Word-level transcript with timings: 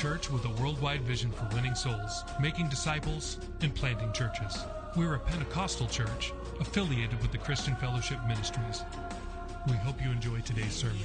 Church 0.00 0.30
with 0.30 0.46
a 0.46 0.62
worldwide 0.62 1.02
vision 1.02 1.30
for 1.30 1.46
winning 1.54 1.74
souls, 1.74 2.24
making 2.40 2.66
disciples, 2.70 3.38
and 3.60 3.74
planting 3.74 4.10
churches. 4.14 4.64
We're 4.96 5.16
a 5.16 5.18
Pentecostal 5.18 5.88
church 5.88 6.32
affiliated 6.58 7.20
with 7.20 7.32
the 7.32 7.36
Christian 7.36 7.76
Fellowship 7.76 8.18
Ministries. 8.26 8.82
We 9.68 9.74
hope 9.74 10.02
you 10.02 10.10
enjoy 10.10 10.40
today's 10.40 10.72
sermon. 10.72 10.96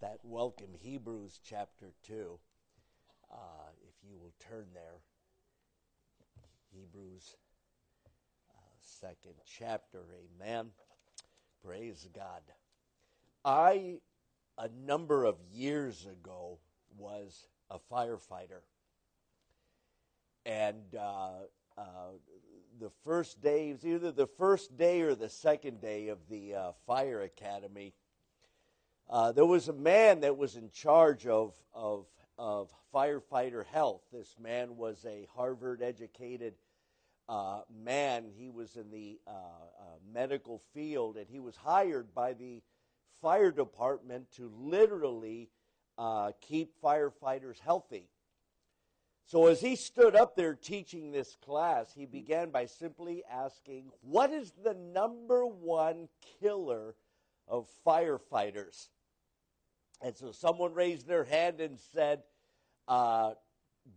That 0.00 0.18
welcome 0.22 0.70
Hebrews 0.78 1.40
chapter 1.42 1.86
2. 2.06 2.38
Uh, 3.28 3.36
if 3.88 3.94
you 4.08 4.16
will 4.20 4.34
turn 4.38 4.66
there, 4.72 5.00
Hebrews 6.72 7.34
uh, 8.54 8.60
second 8.80 9.34
chapter, 9.44 10.04
amen. 10.40 10.70
Praise 11.64 12.08
God. 12.12 12.42
I, 13.44 13.98
a 14.58 14.68
number 14.84 15.24
of 15.24 15.36
years 15.52 16.06
ago, 16.06 16.58
was 16.98 17.46
a 17.70 17.78
firefighter. 17.92 18.62
And 20.44 20.82
uh, 20.98 21.30
uh, 21.78 21.82
the 22.80 22.90
first 23.04 23.40
day, 23.40 23.70
it 23.70 23.72
was 23.74 23.86
either 23.86 24.10
the 24.10 24.26
first 24.26 24.76
day 24.76 25.02
or 25.02 25.14
the 25.14 25.28
second 25.28 25.80
day 25.80 26.08
of 26.08 26.18
the 26.28 26.54
uh, 26.54 26.72
fire 26.84 27.22
academy, 27.22 27.94
uh, 29.08 29.30
there 29.30 29.46
was 29.46 29.68
a 29.68 29.72
man 29.72 30.20
that 30.20 30.36
was 30.36 30.56
in 30.56 30.68
charge 30.70 31.26
of, 31.26 31.54
of, 31.72 32.06
of 32.38 32.72
firefighter 32.92 33.64
health. 33.64 34.02
This 34.12 34.34
man 34.40 34.76
was 34.76 35.04
a 35.06 35.28
Harvard 35.36 35.80
educated 35.80 36.54
uh, 37.28 37.60
man. 37.84 38.26
He 38.36 38.50
was 38.50 38.76
in 38.76 38.90
the 38.90 39.18
uh, 39.26 39.30
uh, 39.30 39.84
medical 40.12 40.62
field, 40.74 41.16
and 41.16 41.26
he 41.28 41.40
was 41.40 41.56
hired 41.56 42.14
by 42.14 42.32
the 42.32 42.62
fire 43.20 43.50
department 43.50 44.30
to 44.36 44.50
literally 44.58 45.48
uh, 45.98 46.32
keep 46.40 46.72
firefighters 46.82 47.58
healthy. 47.60 48.08
So, 49.26 49.46
as 49.46 49.60
he 49.60 49.76
stood 49.76 50.16
up 50.16 50.36
there 50.36 50.54
teaching 50.54 51.10
this 51.10 51.36
class, 51.44 51.92
he 51.94 52.06
began 52.06 52.50
by 52.50 52.66
simply 52.66 53.22
asking, 53.30 53.90
What 54.02 54.30
is 54.30 54.52
the 54.62 54.74
number 54.74 55.46
one 55.46 56.08
killer 56.40 56.96
of 57.46 57.68
firefighters? 57.86 58.88
And 60.02 60.16
so 60.16 60.32
someone 60.32 60.74
raised 60.74 61.06
their 61.06 61.24
hand 61.24 61.60
and 61.60 61.78
said, 61.94 62.24
uh, 62.88 63.32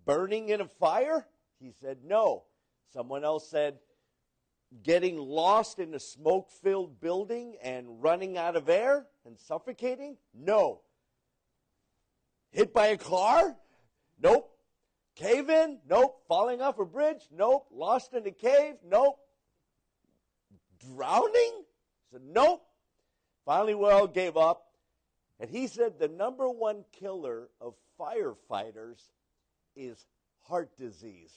Burning 0.06 0.50
in 0.50 0.62
a 0.62 0.68
fire? 0.68 1.28
He 1.60 1.72
said, 1.82 1.98
No. 2.06 2.44
Someone 2.94 3.24
else 3.24 3.50
said, 3.50 3.80
Getting 4.84 5.18
lost 5.18 5.80
in 5.80 5.94
a 5.94 6.00
smoke 6.00 6.50
filled 6.62 7.00
building 7.00 7.56
and 7.64 8.02
running 8.04 8.38
out 8.38 8.56
of 8.56 8.68
air 8.68 9.06
and 9.26 9.38
suffocating? 9.40 10.18
No. 10.34 10.82
Hit 12.52 12.74
by 12.74 12.88
a 12.88 12.98
car? 12.98 13.56
Nope. 14.22 14.52
Cave 15.16 15.50
in? 15.50 15.80
Nope. 15.88 16.24
Falling 16.28 16.62
off 16.62 16.80
a 16.80 16.86
bridge? 16.86 17.22
Nope. 17.32 17.68
Lost 17.72 18.14
in 18.14 18.26
a 18.28 18.32
cave? 18.32 18.76
Nope. 18.86 19.18
Drowning? 20.94 21.64
Said, 22.12 22.22
nope. 22.26 22.64
Finally, 23.46 23.76
we 23.76 23.90
all 23.90 24.08
gave 24.08 24.36
up. 24.36 24.64
And 25.40 25.50
he 25.50 25.68
said 25.68 26.00
the 26.00 26.08
number 26.08 26.50
one 26.50 26.84
killer 26.92 27.50
of 27.62 27.76
firefighters 28.00 29.10
is 29.76 30.06
heart 30.44 30.76
disease. 30.78 31.34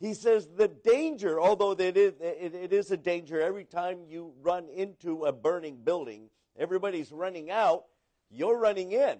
He 0.00 0.14
says 0.14 0.48
the 0.56 0.68
danger, 0.68 1.40
although 1.40 1.72
it 1.72 1.96
is, 1.96 2.14
it, 2.20 2.72
is 2.72 2.90
a 2.90 2.96
danger 2.96 3.40
every 3.40 3.64
time 3.64 4.04
you 4.08 4.32
run 4.42 4.68
into 4.68 5.24
a 5.24 5.32
burning 5.32 5.78
building, 5.84 6.30
everybody's 6.56 7.10
running 7.10 7.50
out, 7.50 7.84
you're 8.30 8.58
running 8.58 8.92
in. 8.92 9.18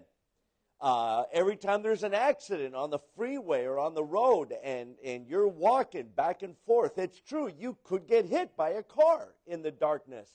Uh, 0.81 1.25
every 1.33 1.57
time 1.57 1.83
there's 1.83 2.05
an 2.05 2.15
accident 2.15 2.77
on 2.77 2.91
the 2.91 3.01
freeway 3.17 3.65
or 3.65 3.81
on 3.81 3.95
the 3.95 4.05
road 4.05 4.55
and, 4.63 4.95
and 5.05 5.27
you're 5.27 5.49
walking 5.49 6.07
back 6.15 6.43
and 6.43 6.55
forth, 6.67 6.99
it's 6.99 7.21
true, 7.21 7.51
you 7.59 7.77
could 7.83 8.07
get 8.07 8.27
hit 8.27 8.57
by 8.57 8.71
a 8.71 8.83
car 8.83 9.35
in 9.49 9.63
the 9.63 9.73
darkness. 9.73 10.31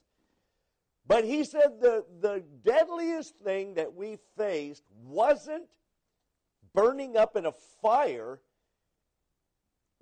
But 1.07 1.23
he 1.23 1.45
said 1.45 1.79
the, 1.79 2.05
the 2.19 2.43
deadliest 2.63 3.35
thing 3.37 3.75
that 3.75 3.93
we 3.93 4.17
faced 4.37 4.83
wasn't 5.05 5.69
burning 6.73 7.15
up 7.15 7.37
in 7.37 7.45
a 7.45 7.53
fire. 7.81 8.41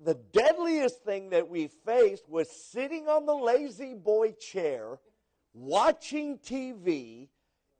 The 0.04 0.14
deadliest 0.14 1.04
thing 1.04 1.30
that 1.30 1.48
we 1.48 1.68
faced 1.68 2.28
was 2.28 2.50
sitting 2.50 3.08
on 3.08 3.24
the 3.24 3.34
La-Z-Boy 3.34 4.32
chair, 4.32 4.98
watching 5.54 6.38
TV, 6.38 7.28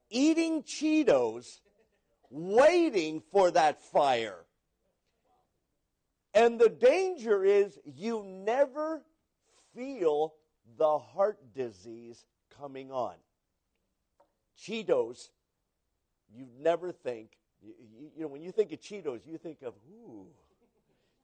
eating 0.08 0.62
Cheetos, 0.62 1.60
waiting 2.30 3.22
for 3.32 3.50
that 3.50 3.82
fire. 3.82 4.44
And 6.32 6.60
the 6.60 6.68
danger 6.68 7.44
is 7.44 7.78
you 7.84 8.22
never 8.24 9.02
feel 9.74 10.34
the 10.78 10.98
heart 10.98 11.38
disease 11.54 12.24
coming 12.56 12.92
on. 12.92 13.14
Cheetos, 14.58 15.30
you 16.32 16.46
never 16.60 16.92
think, 16.92 17.30
you, 17.60 17.72
you, 18.16 18.22
know, 18.22 18.28
when 18.28 18.42
you 18.42 18.52
think 18.52 18.72
of 18.72 18.80
Cheetos, 18.80 19.26
you 19.26 19.38
think 19.38 19.62
of, 19.62 19.74
ooh. 19.90 20.28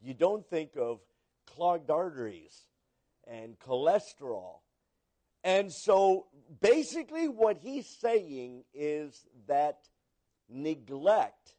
You 0.01 0.15
don't 0.15 0.47
think 0.49 0.77
of 0.77 1.01
clogged 1.47 1.91
arteries 1.91 2.67
and 3.27 3.59
cholesterol. 3.59 4.61
And 5.45 5.73
so 5.73 6.27
basically, 6.61 7.29
what 7.29 7.59
he's 7.59 7.87
saying 7.87 8.65
is 8.75 9.27
that 9.47 9.79
neglect 10.49 11.55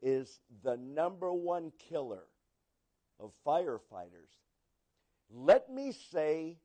is 0.00 0.40
the 0.62 0.76
number 0.76 1.32
one 1.32 1.72
killer 1.88 2.24
of 3.20 3.32
firefighters. 3.46 4.40
Let 5.30 5.70
me 5.70 5.92
say, 5.92 6.58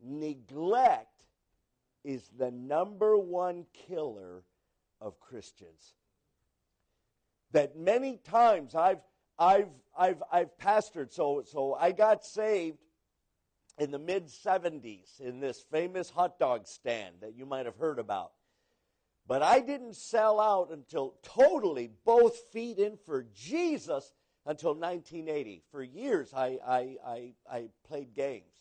neglect 0.00 1.24
is 2.04 2.28
the 2.38 2.50
number 2.50 3.16
one 3.16 3.66
killer 3.72 4.44
of 5.00 5.18
Christians. 5.20 5.94
That 7.52 7.76
many 7.76 8.18
times 8.18 8.74
I've 8.74 9.00
I've 9.38 9.68
I've 9.96 10.22
I've 10.32 10.56
pastored 10.58 11.12
so 11.12 11.42
so 11.46 11.74
I 11.74 11.92
got 11.92 12.24
saved 12.24 12.78
in 13.78 13.90
the 13.90 13.98
mid 13.98 14.26
70s 14.26 15.20
in 15.20 15.40
this 15.40 15.64
famous 15.70 16.10
hot 16.10 16.38
dog 16.38 16.66
stand 16.66 17.16
that 17.20 17.34
you 17.36 17.44
might 17.44 17.66
have 17.66 17.76
heard 17.76 17.98
about. 17.98 18.32
But 19.26 19.42
I 19.42 19.60
didn't 19.60 19.96
sell 19.96 20.38
out 20.38 20.70
until 20.70 21.14
totally 21.22 21.90
both 22.04 22.36
feet 22.52 22.78
in 22.78 22.98
for 23.04 23.26
Jesus 23.34 24.12
until 24.46 24.74
1980. 24.74 25.62
For 25.70 25.82
years 25.82 26.32
I 26.34 26.58
I 26.66 26.96
I, 27.04 27.32
I 27.50 27.64
played 27.86 28.14
games. 28.14 28.54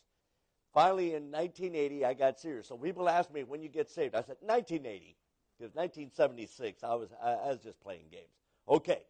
Finally, 0.74 1.14
in 1.14 1.32
1980, 1.32 2.04
I 2.04 2.14
got 2.16 2.40
serious. 2.40 2.68
So 2.68 2.76
people 2.78 3.08
ask 3.08 3.32
me, 3.32 3.44
when 3.44 3.62
you 3.62 3.70
get 3.70 3.92
saved? 3.92 4.16
I 4.16 4.22
said, 4.22 4.38
1980. 4.42 5.16
Because 5.56 5.76
1976, 5.76 6.84
I 6.84 6.96
was, 6.96 7.10
I, 7.24 7.32
I 7.34 7.48
was 7.50 7.60
just 7.60 7.80
playing 7.80 8.06
games. 8.12 8.34
Okay. 8.68 9.04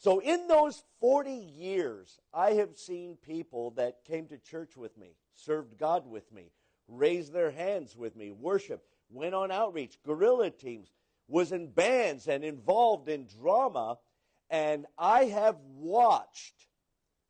So 0.00 0.20
in 0.20 0.48
those 0.48 0.82
40 1.00 1.30
years, 1.30 2.20
I 2.32 2.52
have 2.52 2.78
seen 2.78 3.18
people 3.22 3.72
that 3.72 4.02
came 4.06 4.28
to 4.28 4.38
church 4.38 4.74
with 4.74 4.96
me, 4.96 5.08
served 5.34 5.76
God 5.76 6.06
with 6.06 6.32
me, 6.32 6.52
raised 6.88 7.34
their 7.34 7.50
hands 7.50 7.94
with 7.94 8.16
me, 8.16 8.30
worshiped, 8.30 8.86
went 9.10 9.34
on 9.34 9.50
outreach, 9.50 9.98
guerrilla 10.02 10.48
teams, 10.48 10.90
was 11.28 11.52
in 11.52 11.68
bands 11.68 12.28
and 12.28 12.44
involved 12.44 13.10
in 13.10 13.26
drama. 13.26 13.98
And 14.48 14.86
I 14.96 15.24
have 15.24 15.58
watched 15.76 16.54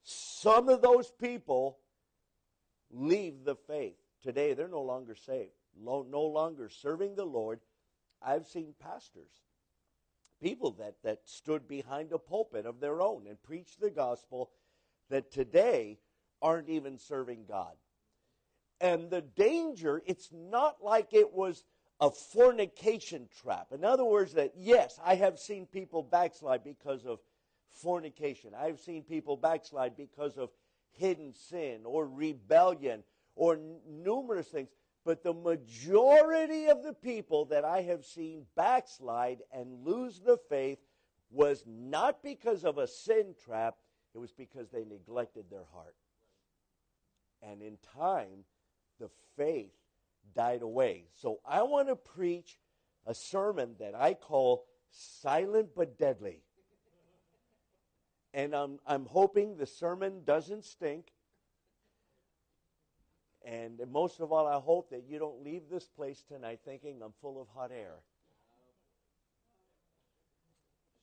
some 0.04 0.68
of 0.68 0.80
those 0.80 1.10
people 1.20 1.78
leave 2.92 3.42
the 3.44 3.56
faith. 3.56 3.98
Today, 4.22 4.54
they're 4.54 4.68
no 4.68 4.82
longer 4.82 5.16
saved, 5.16 5.50
no, 5.76 6.06
no 6.08 6.22
longer 6.22 6.68
serving 6.68 7.16
the 7.16 7.24
Lord. 7.24 7.58
I've 8.22 8.46
seen 8.46 8.74
pastors, 8.78 9.32
people 10.40 10.72
that, 10.72 10.94
that 11.04 11.20
stood 11.24 11.68
behind 11.68 12.12
a 12.12 12.18
pulpit 12.18 12.66
of 12.66 12.80
their 12.80 13.00
own 13.00 13.26
and 13.28 13.42
preached 13.42 13.80
the 13.80 13.90
gospel 13.90 14.50
that 15.10 15.30
today 15.30 15.98
aren't 16.40 16.68
even 16.68 16.98
serving 16.98 17.44
God. 17.48 17.74
And 18.80 19.10
the 19.10 19.20
danger, 19.20 20.02
it's 20.06 20.30
not 20.32 20.82
like 20.82 21.12
it 21.12 21.32
was 21.32 21.64
a 22.00 22.10
fornication 22.10 23.28
trap. 23.42 23.68
In 23.72 23.84
other 23.84 24.04
words, 24.04 24.32
that 24.34 24.52
yes, 24.56 24.98
I 25.04 25.16
have 25.16 25.38
seen 25.38 25.66
people 25.66 26.02
backslide 26.02 26.64
because 26.64 27.04
of 27.04 27.20
fornication. 27.68 28.52
I've 28.58 28.80
seen 28.80 29.02
people 29.02 29.36
backslide 29.36 29.96
because 29.96 30.38
of 30.38 30.50
hidden 30.92 31.34
sin 31.34 31.82
or 31.84 32.06
rebellion 32.06 33.02
or 33.36 33.54
n- 33.54 33.80
numerous 33.86 34.48
things. 34.48 34.68
But 35.04 35.22
the 35.22 35.32
majority 35.32 36.66
of 36.66 36.82
the 36.82 36.92
people 36.92 37.46
that 37.46 37.64
I 37.64 37.82
have 37.82 38.04
seen 38.04 38.46
backslide 38.54 39.38
and 39.52 39.84
lose 39.84 40.20
the 40.20 40.38
faith 40.48 40.78
was 41.30 41.64
not 41.66 42.22
because 42.22 42.64
of 42.64 42.78
a 42.78 42.86
sin 42.86 43.34
trap, 43.44 43.76
it 44.14 44.18
was 44.18 44.32
because 44.32 44.68
they 44.70 44.84
neglected 44.84 45.44
their 45.50 45.64
heart. 45.72 45.94
And 47.42 47.62
in 47.62 47.78
time, 47.94 48.44
the 48.98 49.08
faith 49.36 49.72
died 50.34 50.62
away. 50.62 51.06
So 51.14 51.40
I 51.48 51.62
want 51.62 51.88
to 51.88 51.96
preach 51.96 52.58
a 53.06 53.14
sermon 53.14 53.76
that 53.78 53.94
I 53.94 54.14
call 54.14 54.66
Silent 54.90 55.70
but 55.74 55.98
Deadly. 55.98 56.42
And 58.34 58.54
I'm, 58.54 58.78
I'm 58.86 59.06
hoping 59.06 59.56
the 59.56 59.66
sermon 59.66 60.22
doesn't 60.24 60.64
stink. 60.64 61.12
And 63.44 63.80
most 63.90 64.20
of 64.20 64.32
all, 64.32 64.46
I 64.46 64.60
hope 64.60 64.90
that 64.90 65.04
you 65.08 65.18
don't 65.18 65.42
leave 65.42 65.62
this 65.70 65.88
place 65.88 66.22
tonight 66.28 66.60
thinking 66.64 67.00
I'm 67.02 67.12
full 67.20 67.40
of 67.40 67.48
hot 67.54 67.70
air. 67.72 67.94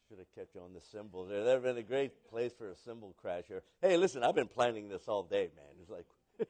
Should 0.07 0.19
have 0.19 0.33
kept 0.35 0.55
you 0.55 0.61
on 0.61 0.73
the 0.73 0.79
cymbal 0.79 1.25
there. 1.25 1.43
That 1.43 1.45
would 1.45 1.53
have 1.53 1.75
been 1.75 1.77
a 1.77 1.87
great 1.87 2.29
place 2.29 2.53
for 2.57 2.69
a 2.69 2.75
cymbal 2.75 3.13
crash 3.19 3.45
here. 3.47 3.63
Hey, 3.81 3.97
listen, 3.97 4.23
I've 4.23 4.35
been 4.35 4.47
planning 4.47 4.87
this 4.87 5.07
all 5.07 5.23
day, 5.23 5.49
man. 5.55 5.75
It's 5.81 5.89
like 5.89 6.05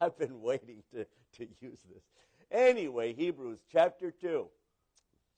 I've 0.00 0.16
been 0.18 0.42
waiting 0.42 0.82
to, 0.92 1.04
to 1.38 1.48
use 1.60 1.78
this. 1.92 2.02
Anyway, 2.50 3.14
Hebrews 3.14 3.58
chapter 3.72 4.12
2, 4.12 4.46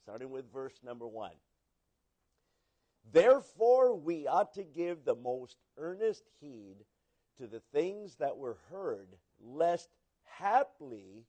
starting 0.02 0.30
with 0.30 0.52
verse 0.52 0.74
number 0.84 1.06
1. 1.06 1.30
Therefore, 3.12 3.94
we 3.94 4.26
ought 4.26 4.52
to 4.54 4.64
give 4.64 5.04
the 5.04 5.14
most 5.14 5.56
earnest 5.78 6.24
heed 6.40 6.76
to 7.38 7.46
the 7.46 7.60
things 7.72 8.16
that 8.16 8.36
were 8.36 8.58
heard, 8.70 9.08
lest 9.40 9.88
haply 10.24 11.26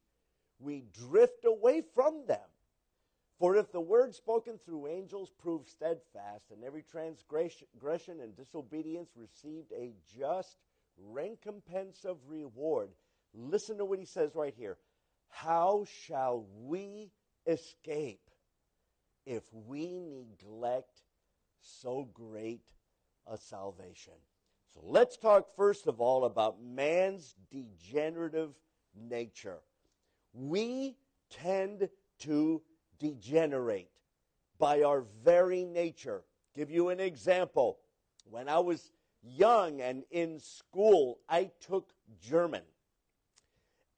we 0.60 0.84
drift 0.92 1.46
away 1.46 1.84
from 1.94 2.26
them. 2.28 2.40
For 3.40 3.56
if 3.56 3.72
the 3.72 3.82
word 3.82 4.16
spoken 4.16 4.58
through 4.66 4.88
angels 4.88 5.32
proved 5.38 5.70
steadfast, 5.70 6.50
and 6.52 6.64
every 6.64 6.82
transgression 6.82 8.20
and 8.20 8.36
disobedience 8.36 9.12
received 9.16 9.72
a 9.72 9.94
just 10.18 10.58
recompense 10.98 12.04
of 12.04 12.18
reward, 12.28 12.90
listen 13.36 13.78
to 13.78 13.86
what 13.86 14.00
he 14.00 14.06
says 14.06 14.34
right 14.34 14.56
here. 14.58 14.78
How 15.30 15.86
shall 16.06 16.48
we 16.64 17.12
escape 17.46 18.32
if 19.26 19.44
we 19.54 20.00
neglect 20.00 21.04
so 21.62 22.10
great 22.14 22.64
a 23.28 23.38
salvation? 23.38 24.14
So 24.78 24.88
let's 24.92 25.18
talk 25.18 25.56
first 25.56 25.88
of 25.88 26.00
all 26.02 26.26
about 26.26 26.62
man's 26.62 27.36
degenerative 27.52 28.52
nature. 28.96 29.60
We 30.34 30.98
tend 31.30 31.90
to 32.20 32.62
degenerate 33.00 33.90
by 34.60 34.84
our 34.84 35.02
very 35.24 35.66
nature. 35.66 36.24
Give 36.56 36.70
you 36.70 36.90
an 36.90 37.00
example. 37.00 37.80
When 38.30 38.48
I 38.50 38.60
was 38.60 38.92
young 39.24 39.82
and 39.82 40.04
in 40.12 40.40
school, 40.40 41.20
I 41.28 41.50
took 41.60 41.92
German. 42.22 42.64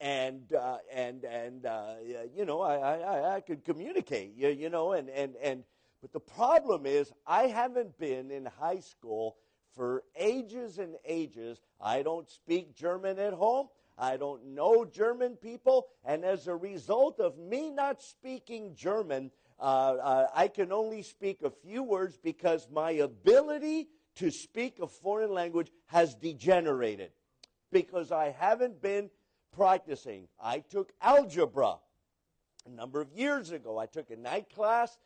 And 0.00 0.50
uh, 0.54 0.78
and 0.90 1.24
and 1.24 1.66
uh, 1.66 1.96
you 2.34 2.46
know 2.46 2.62
I, 2.62 2.76
I, 2.76 3.34
I 3.36 3.40
could 3.40 3.64
communicate 3.64 4.34
you, 4.34 4.48
you 4.48 4.70
know 4.70 4.92
and, 4.92 5.10
and 5.10 5.34
and 5.42 5.62
but 6.00 6.10
the 6.14 6.20
problem 6.20 6.86
is 6.86 7.12
I 7.26 7.48
haven't 7.48 7.98
been 7.98 8.30
in 8.30 8.46
high 8.46 8.80
school 8.80 9.36
for 9.74 10.02
ages 10.16 10.78
and 10.78 10.96
ages. 11.04 11.60
I 11.80 12.02
don't 12.02 12.28
speak 12.28 12.74
German 12.74 13.18
at 13.18 13.32
home. 13.32 13.68
I 13.96 14.16
don't 14.16 14.54
know 14.54 14.84
German 14.84 15.36
people. 15.36 15.88
And 16.04 16.24
as 16.24 16.46
a 16.48 16.56
result 16.56 17.20
of 17.20 17.38
me 17.38 17.70
not 17.70 18.00
speaking 18.00 18.74
German, 18.74 19.30
uh, 19.58 19.62
uh, 19.62 20.26
I 20.34 20.48
can 20.48 20.72
only 20.72 21.02
speak 21.02 21.42
a 21.42 21.50
few 21.50 21.82
words 21.82 22.18
because 22.22 22.68
my 22.72 22.92
ability 22.92 23.88
to 24.16 24.30
speak 24.30 24.78
a 24.80 24.86
foreign 24.86 25.32
language 25.32 25.70
has 25.86 26.14
degenerated 26.14 27.10
because 27.70 28.10
I 28.10 28.30
haven't 28.30 28.80
been 28.80 29.10
practicing. 29.54 30.28
I 30.42 30.60
took 30.60 30.92
algebra 31.00 31.76
a 32.66 32.70
number 32.70 33.00
of 33.00 33.12
years 33.12 33.50
ago. 33.50 33.78
I 33.78 33.86
took 33.86 34.10
a 34.10 34.16
night 34.16 34.52
class 34.54 34.96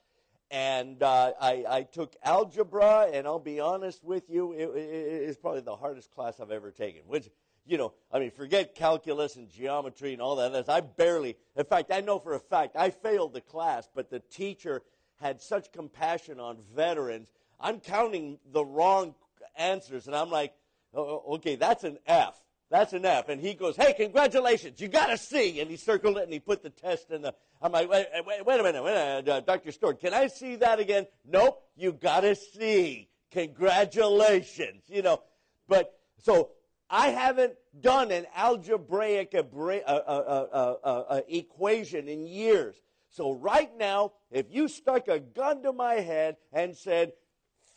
and 0.54 1.02
uh, 1.02 1.32
I, 1.40 1.64
I, 1.68 1.82
took 1.82 2.14
algebra, 2.22 3.08
and 3.12 3.26
I'll 3.26 3.40
be 3.40 3.58
honest 3.58 4.04
with 4.04 4.30
you, 4.30 4.52
it, 4.52 4.68
it, 4.68 4.78
it's 4.78 5.36
probably 5.36 5.62
the 5.62 5.74
hardest 5.74 6.12
class 6.14 6.38
I've 6.38 6.52
ever 6.52 6.70
taken. 6.70 7.02
Which, 7.08 7.28
you 7.66 7.76
know, 7.76 7.92
I 8.12 8.20
mean, 8.20 8.30
forget 8.30 8.76
calculus 8.76 9.34
and 9.34 9.50
geometry 9.50 10.12
and 10.12 10.22
all 10.22 10.36
that. 10.36 10.68
I 10.68 10.80
barely, 10.80 11.36
in 11.56 11.64
fact, 11.64 11.90
I 11.90 12.02
know 12.02 12.20
for 12.20 12.34
a 12.34 12.38
fact 12.38 12.76
I 12.76 12.90
failed 12.90 13.32
the 13.32 13.40
class, 13.40 13.88
but 13.92 14.10
the 14.10 14.20
teacher 14.20 14.82
had 15.16 15.40
such 15.40 15.72
compassion 15.72 16.38
on 16.38 16.58
veterans. 16.72 17.32
I'm 17.58 17.80
counting 17.80 18.38
the 18.52 18.64
wrong 18.64 19.16
answers, 19.56 20.06
and 20.06 20.14
I'm 20.14 20.30
like, 20.30 20.54
oh, 20.94 21.34
okay, 21.34 21.56
that's 21.56 21.82
an 21.82 21.98
F. 22.06 22.40
That's 22.74 22.92
enough. 22.92 23.28
And 23.28 23.40
he 23.40 23.54
goes, 23.54 23.76
hey, 23.76 23.94
congratulations, 23.96 24.80
you 24.80 24.88
got 24.88 25.08
a 25.08 25.16
C. 25.16 25.60
And 25.60 25.70
he 25.70 25.76
circled 25.76 26.16
it 26.16 26.24
and 26.24 26.32
he 26.32 26.40
put 26.40 26.60
the 26.60 26.70
test 26.70 27.12
in 27.12 27.22
the. 27.22 27.32
I'm 27.62 27.70
like, 27.70 27.88
wait, 27.88 28.08
wait, 28.26 28.44
wait 28.44 28.58
a 28.58 28.64
minute, 28.64 28.82
wait 28.82 28.90
a 28.90 29.22
minute, 29.22 29.28
uh, 29.28 29.40
Dr. 29.42 29.70
Stewart, 29.70 30.00
can 30.00 30.12
I 30.12 30.26
see 30.26 30.56
that 30.56 30.80
again? 30.80 31.06
Nope, 31.24 31.62
you 31.76 31.92
got 31.92 32.24
a 32.24 32.34
C. 32.34 33.08
Congratulations. 33.30 34.82
You 34.88 35.02
know, 35.02 35.22
but 35.68 35.96
so 36.18 36.50
I 36.90 37.10
haven't 37.10 37.52
done 37.80 38.10
an 38.10 38.26
algebraic 38.34 39.36
uh, 39.36 39.44
uh, 39.44 40.76
uh, 40.82 41.20
equation 41.28 42.08
in 42.08 42.26
years. 42.26 42.74
So 43.08 43.34
right 43.34 43.70
now, 43.78 44.14
if 44.32 44.46
you 44.50 44.66
stuck 44.66 45.06
a 45.06 45.20
gun 45.20 45.62
to 45.62 45.72
my 45.72 45.94
head 45.94 46.38
and 46.52 46.76
said, 46.76 47.12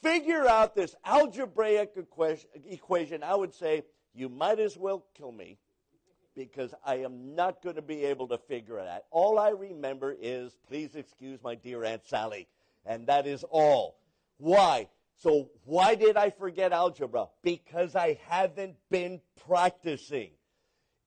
figure 0.02 0.48
out 0.48 0.74
this 0.74 0.96
algebraic 1.06 1.96
equation, 2.66 3.22
I 3.22 3.36
would 3.36 3.54
say, 3.54 3.84
you 4.18 4.30
might 4.30 4.60
as 4.60 4.76
well 4.76 5.06
kill 5.16 5.32
me 5.32 5.58
because 6.36 6.74
I 6.86 6.96
am 6.98 7.36
not 7.36 7.62
going 7.62 7.76
to 7.76 7.82
be 7.82 8.06
able 8.06 8.28
to 8.30 8.38
figure 8.38 8.80
it 8.80 8.88
out. 8.88 9.04
All 9.12 9.40
I 9.40 9.50
remember 9.50 10.16
is, 10.20 10.58
please 10.68 10.96
excuse 10.96 11.40
my 11.44 11.56
dear 11.56 11.84
Aunt 11.84 12.06
Sally. 12.06 12.48
And 12.86 13.08
that 13.08 13.28
is 13.28 13.44
all. 13.50 13.98
Why? 14.38 14.88
So, 15.18 15.50
why 15.66 15.96
did 15.96 16.16
I 16.16 16.30
forget 16.30 16.72
algebra? 16.72 17.28
Because 17.44 17.96
I 17.96 18.20
haven't 18.28 18.76
been 18.90 19.20
practicing. 19.48 20.30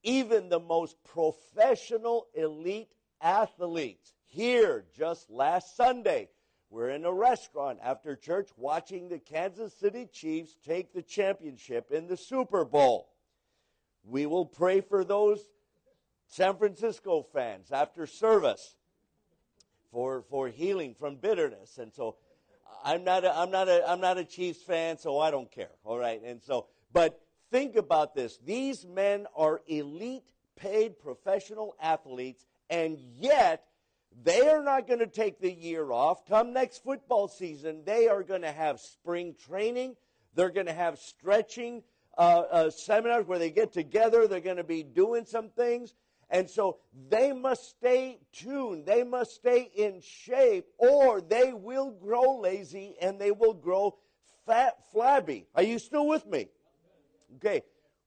Even 0.02 0.49
the 0.49 0.61
most 0.61 0.97
professional 1.05 2.26
elite 2.35 2.90
athletes 3.21 4.14
here 4.25 4.85
just 4.97 5.31
last 5.31 5.76
Sunday 5.76 6.29
we're 6.71 6.91
in 6.91 7.05
a 7.05 7.12
restaurant 7.12 7.81
after 7.83 8.15
church 8.15 8.49
watching 8.57 9.09
the 9.09 9.19
Kansas 9.19 9.75
City 9.75 10.09
Chiefs 10.12 10.57
take 10.65 10.93
the 10.93 11.03
championship 11.03 11.91
in 11.91 12.07
the 12.07 12.17
Super 12.17 12.65
Bowl. 12.65 13.09
We 14.05 14.25
will 14.27 14.47
pray 14.47 14.81
for 14.81 15.05
those 15.05 15.41
San 16.29 16.57
Francisco 16.57 17.27
fans 17.33 17.73
after 17.73 18.07
service 18.07 18.77
for, 19.91 20.23
for 20.31 20.49
healing 20.49 20.95
from 20.95 21.17
bitterness. 21.17 21.79
And 21.79 21.93
so 21.93 22.17
I'm 22.85 23.03
not 23.03 23.25
a, 23.25 23.37
I'm 23.37 23.50
not 23.50 23.69
a, 23.69 23.89
I'm 23.91 24.00
not 24.00 24.17
a 24.17 24.25
Chiefs 24.25 24.62
fan, 24.62 24.97
so 24.97 25.19
I 25.19 25.33
don't 25.33 25.50
care. 25.50 25.73
All 25.83 25.99
right. 25.99 26.23
And 26.25 26.41
so, 26.41 26.67
but 26.93 27.21
think 27.50 27.75
about 27.75 28.15
this. 28.15 28.39
These 28.45 28.87
men 28.87 29.27
are 29.37 29.61
elite 29.67 30.31
paid 30.55 31.00
professional 31.00 31.75
athletes, 31.83 32.47
and 32.69 32.97
yet 33.19 33.65
they 34.23 34.49
are 34.49 34.62
not 34.62 34.87
going 34.87 34.99
to 35.00 35.07
take 35.07 35.40
the 35.40 35.52
year 35.52 35.93
off. 35.93 36.26
Come 36.26 36.52
next 36.52 36.83
football 36.83 37.29
season, 37.29 37.83
they 37.85 38.09
are 38.09 38.23
going 38.23 38.43
to 38.43 38.52
have 38.52 38.81
spring 38.81 39.35
training. 39.47 39.97
They're 40.35 40.50
going 40.50 40.67
to 40.67 40.73
have 40.73 40.99
stretching 40.99 41.83
uh, 42.17 42.43
uh, 42.50 42.71
seminars 42.71 43.26
where 43.26 43.38
they 43.38 43.50
get 43.50 43.73
together. 43.73 44.29
They're 44.29 44.40
going 44.40 44.59
to 44.59 44.64
be 44.64 44.83
doing 44.83 45.25
some 45.25 45.49
things. 45.49 45.95
And 46.31 46.49
so 46.49 46.79
they 47.09 47.33
must 47.33 47.71
stay 47.71 48.21
tuned. 48.33 48.87
They 48.87 49.02
must 49.02 49.35
stay 49.35 49.71
in 49.75 50.00
shape 50.00 50.67
or 50.79 51.21
they 51.21 51.52
will 51.52 51.90
grow 51.90 52.38
lazy 52.38 52.95
and 53.02 53.19
they 53.21 53.33
will 53.33 53.55
grow 53.55 53.97
fat, 54.47 54.76
flabby. 54.93 55.47
Are 55.55 55.62
you 55.62 55.81
still 55.81 56.07
with 56.07 56.26
me? 56.26 56.49
Okay. 57.37 57.62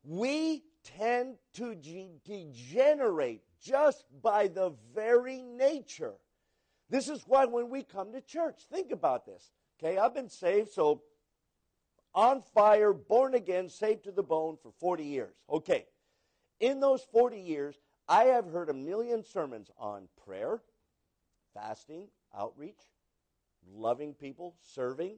We 0.06 0.64
tend 0.98 1.36
to 1.56 1.76
degenerate 1.76 3.42
just 3.64 4.06
by 4.22 4.48
the 4.48 4.74
very 4.94 5.42
nature. 5.42 6.14
This 6.90 7.10
is 7.10 7.24
why 7.26 7.46
when 7.46 7.70
we 7.70 7.84
come 7.84 8.12
to 8.12 8.22
church, 8.22 8.62
think 8.72 8.92
about 8.92 9.26
this. 9.26 9.52
Okay, 9.80 9.98
I've 9.98 10.14
been 10.14 10.30
saved, 10.30 10.70
so 10.70 11.02
on 12.14 12.42
fire, 12.54 12.94
born 12.94 13.34
again, 13.34 13.70
saved 13.70 14.04
to 14.04 14.12
the 14.12 14.24
bone 14.24 14.58
for 14.62 14.72
40 14.80 15.04
years. 15.04 15.34
Okay, 15.50 15.86
in 16.60 16.80
those 16.80 17.06
40 17.12 17.40
years, 17.40 17.80
I 18.08 18.26
have 18.26 18.50
heard 18.50 18.70
a 18.70 18.74
million 18.74 19.24
sermons 19.24 19.72
on 19.78 20.08
prayer, 20.26 20.62
fasting, 21.54 22.08
outreach, 22.38 22.80
loving 23.74 24.14
people, 24.14 24.56
serving, 24.62 25.16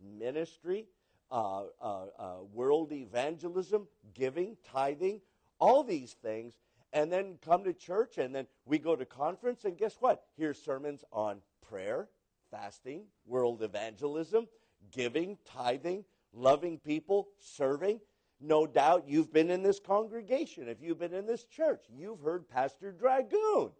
ministry, 0.00 0.86
uh, 1.30 1.64
uh, 1.80 2.06
uh, 2.18 2.34
world 2.52 2.92
evangelism, 2.92 3.88
giving, 4.14 4.56
tithing, 4.70 5.20
all 5.58 5.82
these 5.82 6.12
things, 6.12 6.54
and 6.96 7.12
then 7.12 7.36
come 7.44 7.62
to 7.62 7.74
church, 7.74 8.16
and 8.16 8.34
then 8.34 8.46
we 8.64 8.78
go 8.78 8.96
to 8.96 9.04
conference, 9.04 9.66
and 9.66 9.76
guess 9.76 9.98
what? 10.00 10.24
Here's 10.38 10.58
sermons 10.58 11.04
on 11.12 11.42
prayer, 11.68 12.08
fasting, 12.50 13.02
world 13.26 13.62
evangelism, 13.62 14.48
giving, 14.92 15.36
tithing, 15.44 16.06
loving 16.32 16.78
people, 16.78 17.28
serving. 17.38 18.00
No 18.40 18.66
doubt 18.66 19.04
you've 19.06 19.30
been 19.30 19.50
in 19.50 19.62
this 19.62 19.78
congregation. 19.78 20.68
If 20.68 20.80
you've 20.80 20.98
been 20.98 21.12
in 21.12 21.26
this 21.26 21.44
church, 21.44 21.84
you've 21.94 22.20
heard 22.20 22.48
Pastor 22.48 22.92
Dragoon 22.92 23.72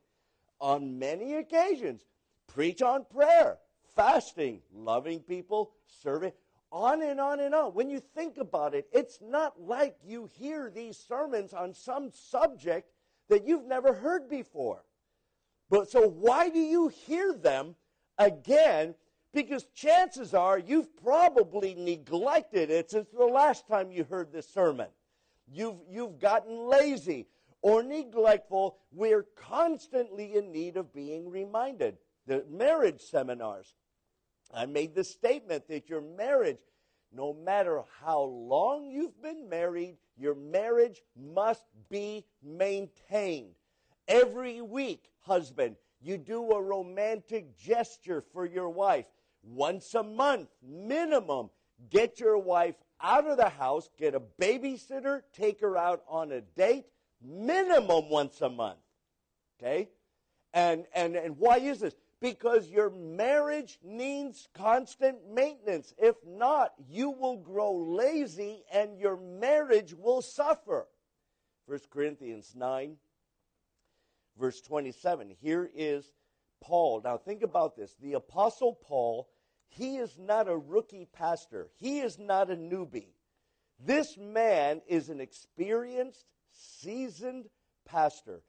on 0.61 0.99
many 0.99 1.37
occasions 1.37 2.05
preach 2.47 2.83
on 2.83 3.07
prayer, 3.11 3.57
fasting, 3.95 4.61
loving 4.75 5.21
people, 5.21 5.73
serving, 6.03 6.33
on 6.71 7.03
and 7.03 7.19
on 7.19 7.41
and 7.41 7.55
on. 7.55 7.73
When 7.73 7.89
you 7.89 8.01
think 8.15 8.37
about 8.37 8.75
it, 8.75 8.87
it's 8.93 9.21
not 9.23 9.59
like 9.59 9.97
you 10.05 10.29
hear 10.39 10.69
these 10.69 10.99
sermons 10.99 11.55
on 11.55 11.73
some 11.73 12.11
subject 12.13 12.91
that 13.29 13.47
you've 13.47 13.67
never 13.67 13.93
heard 13.93 14.29
before. 14.29 14.83
But 15.69 15.91
so 15.91 16.09
why 16.09 16.49
do 16.49 16.61
you 16.61 16.89
hear 16.89 17.33
them 17.33 17.75
again? 18.19 18.95
Because 19.33 19.65
chances 19.75 20.33
are 20.33 20.59
you've 20.59 20.97
probably 20.97 21.75
neglected 21.75 22.71
it 22.71 22.91
since 22.91 23.09
the 23.11 23.25
last 23.25 23.67
time 23.69 23.91
you 23.91 24.05
heard 24.05 24.33
this 24.33 24.49
sermon. 24.49 24.89
You've, 25.53 25.77
you've 25.91 26.19
gotten 26.19 26.69
lazy 26.69 27.27
or 27.63 27.83
neglectful. 27.83 28.79
We're 28.93 29.27
constantly 29.37 30.37
in 30.37 30.53
need 30.53 30.77
of 30.77 30.93
being 30.93 31.31
reminded. 31.31 31.99
The 32.27 32.45
marriage 32.51 33.01
seminars. 33.01 33.75
I 34.55 34.67
made 34.67 34.95
the 34.95 35.05
statement 35.05 35.69
that 35.69 35.89
your 35.89 36.01
marriage, 36.01 36.59
no 37.13 37.33
matter 37.33 37.83
how 38.03 38.23
long 38.23 38.91
you've 38.91 39.21
been 39.23 39.49
married, 39.49 39.97
your 40.17 40.35
marriage 40.35 41.03
must 41.17 41.65
be 41.89 42.25
maintained. 42.43 43.55
Every 44.09 44.61
week, 44.61 45.11
husband, 45.21 45.77
you 46.01 46.19
do 46.19 46.53
a 46.53 46.63
romantic 46.63 47.57
gesture 47.57 48.23
for 48.33 48.47
your 48.47 48.69
wife. 48.69 49.07
Once 49.43 49.95
a 49.95 50.03
month, 50.03 50.49
minimum, 50.63 51.51
get 51.91 52.21
your 52.21 52.39
wife 52.39 52.77
out 53.01 53.27
of 53.27 53.37
the 53.37 53.49
house, 53.49 53.89
get 53.99 54.15
a 54.15 54.23
babysitter, 54.41 55.23
take 55.33 55.61
her 55.61 55.77
out 55.77 56.03
on 56.09 56.33
a 56.33 56.41
date, 56.41 56.87
minimum 57.23 58.09
once 58.09 58.41
a 58.41 58.49
month. 58.49 58.79
Okay? 59.59 59.89
And, 60.53 60.87
and, 60.95 61.17
and 61.17 61.39
why 61.39 61.59
is 61.59 61.81
this? 61.81 61.95
Because 62.21 62.71
your 62.71 62.91
marriage 62.91 63.79
needs 63.85 64.49
constant 64.55 65.19
maintenance. 65.31 65.93
If 65.99 66.17
not, 66.27 66.73
you 66.89 67.11
will 67.11 67.37
grow 67.37 67.75
lazy 67.75 68.65
and 68.73 68.99
your 68.99 69.17
marriage 69.17 69.95
will 69.95 70.23
suffer. 70.23 70.89
1 71.67 71.81
Corinthians 71.91 72.55
9, 72.57 72.97
verse 74.39 74.61
27. 74.63 75.35
Here 75.41 75.71
is 75.75 76.11
Paul. 76.61 77.03
Now 77.05 77.19
think 77.19 77.43
about 77.43 77.77
this. 77.77 77.95
The 78.01 78.15
Apostle 78.15 78.75
Paul, 78.75 79.29
he 79.69 79.97
is 79.97 80.17
not 80.19 80.49
a 80.49 80.57
rookie 80.57 81.09
pastor, 81.13 81.69
he 81.79 81.99
is 82.01 82.19
not 82.19 82.51
a 82.51 82.57
newbie. 82.57 83.09
This 83.79 84.17
man 84.17 84.81
is 84.87 85.11
an 85.11 85.21
experienced, 85.21 86.25
seasoned 86.53 87.49
pastor. 87.85 88.43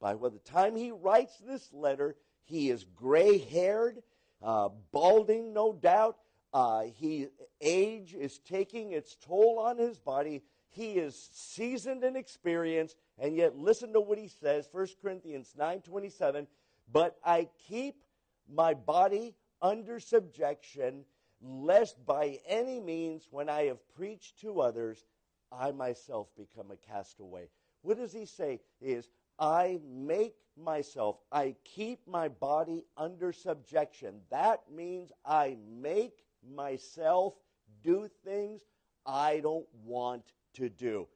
By 0.00 0.14
the 0.14 0.40
time 0.44 0.74
he 0.74 0.90
writes 0.90 1.38
this 1.38 1.72
letter, 1.72 2.16
he 2.44 2.70
is 2.70 2.84
gray 2.84 3.38
haired, 3.38 4.02
uh, 4.42 4.68
balding, 4.92 5.52
no 5.52 5.72
doubt. 5.72 6.18
Uh, 6.52 6.84
he 6.84 7.28
age 7.60 8.14
is 8.14 8.38
taking 8.38 8.92
its 8.92 9.16
toll 9.16 9.58
on 9.58 9.78
his 9.78 9.98
body. 9.98 10.42
He 10.68 10.92
is 10.92 11.30
seasoned 11.32 12.04
and 12.04 12.16
experienced, 12.16 12.96
and 13.18 13.36
yet 13.36 13.56
listen 13.56 13.92
to 13.92 14.00
what 14.00 14.18
he 14.18 14.28
says, 14.28 14.68
1 14.70 14.98
Corinthians 15.00 15.54
9:27, 15.56 16.46
"But 16.90 17.18
I 17.24 17.48
keep 17.58 18.04
my 18.46 18.74
body 18.74 19.34
under 19.62 19.98
subjection, 19.98 21.06
lest 21.40 22.04
by 22.04 22.40
any 22.46 22.80
means 22.80 23.28
when 23.30 23.48
I 23.48 23.64
have 23.64 23.86
preached 23.88 24.38
to 24.40 24.60
others, 24.60 25.06
I 25.50 25.72
myself 25.72 26.28
become 26.36 26.70
a 26.70 26.76
castaway." 26.76 27.48
What 27.82 27.96
does 27.96 28.12
he 28.12 28.26
say 28.26 28.60
is 28.80 29.10
I 29.38 29.80
make 29.86 30.34
myself, 30.56 31.16
I 31.32 31.56
keep 31.64 32.06
my 32.06 32.28
body 32.28 32.84
under 32.96 33.32
subjection. 33.32 34.20
That 34.30 34.62
means 34.72 35.10
I 35.24 35.56
make 35.80 36.24
myself 36.54 37.34
do 37.82 38.08
things 38.24 38.62
I 39.04 39.40
don't 39.40 39.66
want 39.84 40.32
to 40.54 40.68
do. 40.68 41.08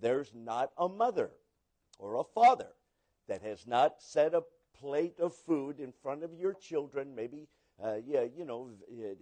There's 0.00 0.32
not 0.34 0.72
a 0.76 0.88
mother 0.88 1.30
or 1.98 2.16
a 2.16 2.24
father 2.24 2.68
that 3.28 3.42
has 3.42 3.66
not 3.66 4.02
set 4.02 4.34
a 4.34 4.42
plate 4.78 5.20
of 5.20 5.34
food 5.34 5.78
in 5.78 5.92
front 6.02 6.24
of 6.24 6.34
your 6.34 6.54
children, 6.54 7.14
maybe, 7.14 7.46
uh, 7.82 7.96
yeah, 8.04 8.24
you 8.36 8.44
know, 8.44 8.70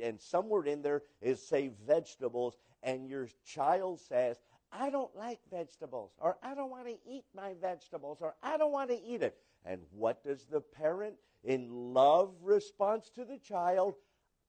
and 0.03 0.21
somewhere 0.21 0.65
in 0.65 0.81
there 0.81 1.03
is, 1.21 1.47
say, 1.47 1.71
vegetables, 1.87 2.57
and 2.83 3.07
your 3.07 3.29
child 3.45 4.01
says, 4.01 4.39
I 4.73 4.91
don't 4.91 5.15
like 5.17 5.41
vegetables, 5.51 6.13
or 6.19 6.37
I 6.43 6.55
don't 6.55 6.71
want 6.71 6.87
to 6.87 6.97
eat 7.09 7.25
my 7.35 7.55
vegetables, 7.61 8.19
or 8.21 8.35
I 8.43 8.57
don't 8.57 8.73
want 8.73 8.91
to 8.91 9.03
eat 9.03 9.23
it. 9.23 9.37
And 9.65 9.81
what 9.91 10.25
does 10.25 10.47
the 10.51 10.61
parent 10.61 11.15
in 11.45 11.69
love 11.93 12.33
response 12.43 13.11
to 13.17 13.25
the 13.25 13.39
child? 13.39 13.95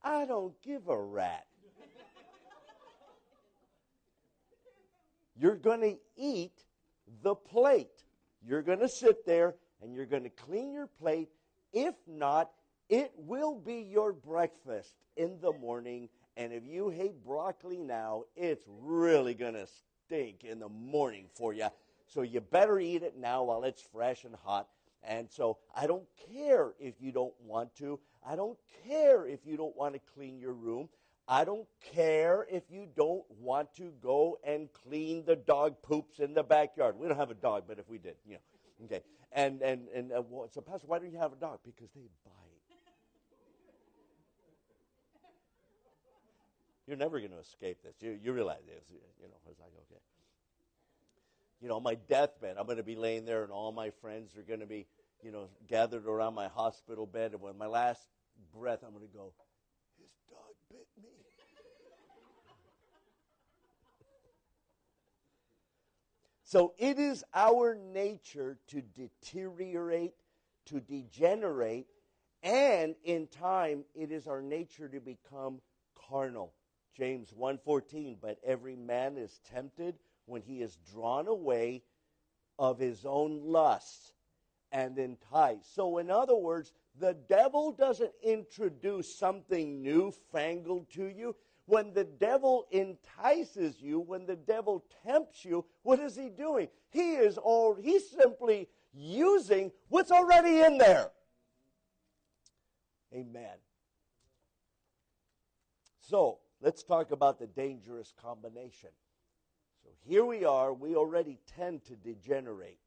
I 0.03 0.25
don't 0.25 0.53
give 0.61 0.87
a 0.87 0.99
rat. 0.99 1.45
You're 5.37 5.55
going 5.55 5.81
to 5.81 5.97
eat 6.15 6.65
the 7.23 7.33
plate. 7.33 8.03
You're 8.47 8.61
going 8.61 8.79
to 8.79 8.89
sit 8.89 9.25
there 9.25 9.55
and 9.81 9.93
you're 9.95 10.05
going 10.05 10.23
to 10.23 10.29
clean 10.29 10.71
your 10.71 10.87
plate. 10.87 11.29
If 11.73 11.95
not, 12.07 12.51
it 12.89 13.11
will 13.17 13.55
be 13.55 13.87
your 13.89 14.13
breakfast 14.13 14.93
in 15.17 15.39
the 15.41 15.51
morning. 15.53 16.09
And 16.37 16.53
if 16.53 16.63
you 16.65 16.89
hate 16.89 17.23
broccoli 17.25 17.79
now, 17.79 18.25
it's 18.35 18.65
really 18.67 19.33
going 19.33 19.55
to 19.55 19.67
stink 20.11 20.43
in 20.43 20.59
the 20.59 20.67
morning 20.67 21.25
for 21.35 21.53
you. 21.53 21.67
So 22.05 22.21
you 22.21 22.41
better 22.41 22.79
eat 22.79 23.01
it 23.03 23.17
now 23.17 23.43
while 23.43 23.63
it's 23.63 23.81
fresh 23.81 24.25
and 24.25 24.35
hot. 24.43 24.67
And 25.03 25.31
so 25.31 25.57
I 25.73 25.87
don't 25.87 26.03
care 26.31 26.73
if 26.79 26.95
you 26.99 27.11
don't 27.11 27.33
want 27.41 27.73
to. 27.77 27.99
I 28.27 28.35
don't 28.35 28.57
care 28.85 29.25
if 29.25 29.39
you 29.45 29.55
don't 29.55 29.75
want 29.75 29.93
to 29.93 30.01
clean 30.13 30.37
your 30.37 30.53
room. 30.53 30.89
I 31.27 31.45
don't 31.45 31.65
care 31.93 32.45
if 32.51 32.63
you 32.69 32.87
don't 32.95 33.23
want 33.39 33.73
to 33.75 33.93
go 34.03 34.37
and 34.43 34.67
clean 34.73 35.23
the 35.25 35.37
dog 35.37 35.81
poops 35.81 36.19
in 36.19 36.33
the 36.33 36.43
backyard. 36.43 36.97
We 36.99 37.07
don't 37.07 37.17
have 37.17 37.31
a 37.31 37.35
dog, 37.35 37.63
but 37.67 37.79
if 37.79 37.87
we 37.87 37.97
did, 37.97 38.15
you 38.27 38.33
know. 38.33 38.85
Okay. 38.85 39.01
And, 39.31 39.61
and, 39.61 39.87
and 39.95 40.11
uh, 40.11 40.23
so, 40.51 40.59
Pastor, 40.59 40.87
why 40.87 40.99
don't 40.99 41.11
you 41.11 41.19
have 41.19 41.31
a 41.31 41.37
dog? 41.37 41.59
Because 41.63 41.89
they 41.95 42.01
bite. 42.25 42.40
You're 46.91 46.97
never 46.97 47.19
going 47.19 47.31
to 47.31 47.39
escape 47.39 47.77
this. 47.83 47.95
You, 48.01 48.19
you 48.21 48.33
realize 48.33 48.65
this. 48.67 48.83
You 48.89 48.97
know, 49.29 49.33
it's 49.49 49.61
like, 49.61 49.69
okay. 49.89 50.01
You 51.61 51.69
know, 51.69 51.79
my 51.79 51.95
deathbed, 51.95 52.57
I'm 52.59 52.65
going 52.65 52.79
to 52.79 52.83
be 52.83 52.97
laying 52.97 53.23
there, 53.23 53.43
and 53.43 53.51
all 53.53 53.71
my 53.71 53.91
friends 54.01 54.35
are 54.35 54.41
going 54.41 54.59
to 54.59 54.65
be, 54.65 54.87
you 55.23 55.31
know, 55.31 55.47
gathered 55.69 56.05
around 56.05 56.35
my 56.35 56.49
hospital 56.49 57.05
bed. 57.05 57.31
And 57.31 57.39
when 57.39 57.57
my 57.57 57.67
last 57.67 58.01
breath, 58.53 58.79
I'm 58.85 58.89
going 58.89 59.07
to 59.07 59.17
go, 59.17 59.31
his 59.97 60.09
dog 60.29 60.41
bit 60.69 60.85
me. 61.01 61.07
so 66.43 66.73
it 66.77 66.99
is 66.99 67.23
our 67.33 67.73
nature 67.73 68.57
to 68.67 68.81
deteriorate, 68.81 70.15
to 70.65 70.81
degenerate, 70.81 71.87
and 72.43 72.95
in 73.05 73.27
time, 73.27 73.85
it 73.95 74.11
is 74.11 74.27
our 74.27 74.41
nature 74.41 74.89
to 74.89 74.99
become 74.99 75.61
carnal. 76.09 76.51
James 77.01 77.33
1:14, 77.33 78.19
but 78.21 78.37
every 78.43 78.75
man 78.75 79.17
is 79.17 79.39
tempted 79.51 79.97
when 80.27 80.43
he 80.43 80.61
is 80.61 80.77
drawn 80.93 81.27
away 81.27 81.81
of 82.59 82.77
his 82.77 83.07
own 83.07 83.41
lusts 83.43 84.13
and 84.71 84.99
enticed. 84.99 85.73
So 85.73 85.97
in 85.97 86.11
other 86.11 86.35
words, 86.35 86.73
the 86.99 87.15
devil 87.27 87.71
doesn't 87.71 88.13
introduce 88.21 89.15
something 89.15 89.81
newfangled 89.81 90.91
to 90.91 91.07
you. 91.07 91.35
When 91.65 91.91
the 91.91 92.03
devil 92.03 92.67
entices 92.71 93.81
you, 93.81 93.99
when 93.99 94.27
the 94.27 94.35
devil 94.35 94.85
tempts 95.03 95.43
you, 95.43 95.65
what 95.81 95.99
is 95.99 96.15
he 96.15 96.29
doing? 96.29 96.67
He 96.91 97.13
is 97.13 97.39
all 97.39 97.73
he's 97.73 98.11
simply 98.11 98.69
using 98.93 99.71
what's 99.89 100.11
already 100.11 100.59
in 100.59 100.77
there. 100.77 101.09
Amen. 103.11 103.57
So, 106.01 106.37
let's 106.61 106.83
talk 106.83 107.11
about 107.11 107.39
the 107.39 107.47
dangerous 107.47 108.13
combination. 108.21 108.89
So 109.83 109.89
here 110.03 110.25
we 110.25 110.45
are, 110.45 110.73
we 110.73 110.95
already 110.95 111.39
tend 111.55 111.83
to 111.85 111.95
degenerate. 111.95 112.79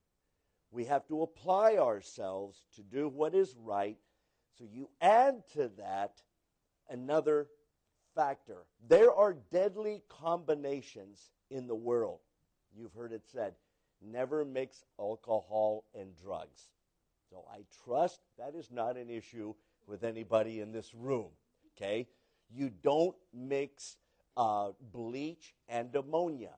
We 0.70 0.84
have 0.84 1.06
to 1.08 1.22
apply 1.22 1.76
ourselves 1.76 2.64
to 2.76 2.82
do 2.82 3.08
what 3.08 3.34
is 3.34 3.54
right. 3.56 3.98
So 4.58 4.64
you 4.64 4.88
add 5.00 5.42
to 5.54 5.70
that 5.78 6.22
another 6.88 7.48
factor. 8.14 8.66
There 8.86 9.12
are 9.12 9.36
deadly 9.52 10.02
combinations 10.08 11.30
in 11.50 11.66
the 11.66 11.74
world. 11.74 12.20
You've 12.76 12.94
heard 12.94 13.12
it 13.12 13.24
said 13.32 13.54
never 14.00 14.44
mix 14.44 14.84
alcohol 14.98 15.84
and 15.94 16.16
drugs. 16.16 16.70
So 17.30 17.44
I 17.50 17.64
trust 17.84 18.20
that 18.38 18.54
is 18.54 18.70
not 18.70 18.96
an 18.96 19.10
issue 19.10 19.54
with 19.86 20.04
anybody 20.04 20.60
in 20.60 20.72
this 20.72 20.94
room. 20.94 21.30
Okay? 21.76 22.06
You 22.54 22.70
don't 22.82 23.16
mix 23.32 23.96
uh, 24.36 24.70
bleach 24.92 25.54
and 25.68 25.94
ammonia. 25.94 26.52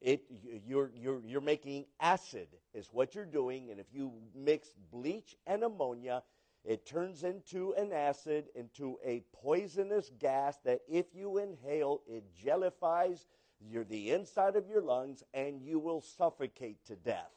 It, 0.00 0.22
you're, 0.66 0.92
you're, 0.94 1.20
you're 1.24 1.40
making 1.40 1.86
acid, 2.00 2.48
is 2.72 2.88
what 2.92 3.14
you're 3.14 3.24
doing. 3.24 3.70
And 3.70 3.80
if 3.80 3.86
you 3.92 4.12
mix 4.34 4.68
bleach 4.92 5.36
and 5.46 5.64
ammonia, 5.64 6.22
it 6.64 6.86
turns 6.86 7.24
into 7.24 7.72
an 7.72 7.92
acid, 7.92 8.46
into 8.54 8.98
a 9.04 9.22
poisonous 9.32 10.10
gas 10.18 10.58
that 10.64 10.80
if 10.88 11.06
you 11.14 11.38
inhale, 11.38 12.02
it 12.06 12.24
jellifies 12.34 13.26
your, 13.60 13.84
the 13.84 14.10
inside 14.10 14.54
of 14.54 14.68
your 14.68 14.82
lungs 14.82 15.22
and 15.34 15.62
you 15.62 15.78
will 15.78 16.00
suffocate 16.00 16.84
to 16.86 16.94
death. 16.94 17.32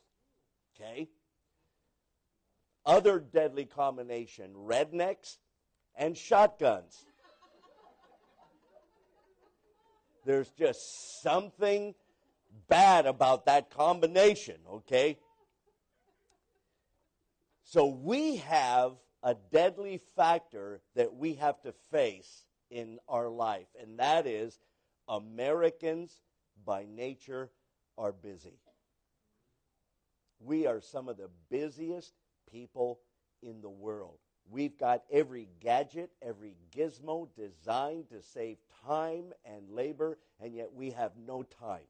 Okay? 0.75 1.09
Other 2.85 3.19
deadly 3.19 3.65
combination 3.65 4.51
rednecks 4.53 5.37
and 5.95 6.17
shotguns. 6.17 7.05
There's 10.25 10.49
just 10.51 11.21
something 11.21 11.95
bad 12.67 13.05
about 13.05 13.45
that 13.45 13.69
combination, 13.69 14.55
okay? 14.71 15.17
So 17.63 17.85
we 17.87 18.37
have 18.37 18.93
a 19.23 19.35
deadly 19.51 19.99
factor 20.15 20.81
that 20.95 21.15
we 21.15 21.35
have 21.35 21.61
to 21.61 21.73
face 21.91 22.45
in 22.69 22.99
our 23.07 23.29
life, 23.29 23.67
and 23.81 23.99
that 23.99 24.27
is 24.27 24.59
Americans 25.07 26.21
by 26.65 26.85
nature 26.85 27.49
are 27.97 28.11
busy. 28.11 28.59
We 30.39 30.67
are 30.67 30.81
some 30.81 31.07
of 31.07 31.17
the 31.17 31.29
busiest 31.49 32.13
people 32.51 32.99
in 33.41 33.61
the 33.61 33.69
world. 33.69 34.17
We've 34.49 34.77
got 34.77 35.03
every 35.11 35.47
gadget, 35.59 36.11
every 36.21 36.55
gizmo 36.75 37.27
designed 37.35 38.09
to 38.09 38.21
save 38.21 38.57
time 38.85 39.33
and 39.45 39.69
labor, 39.69 40.17
and 40.41 40.53
yet 40.53 40.73
we 40.73 40.91
have 40.91 41.11
no 41.17 41.43
time. 41.43 41.85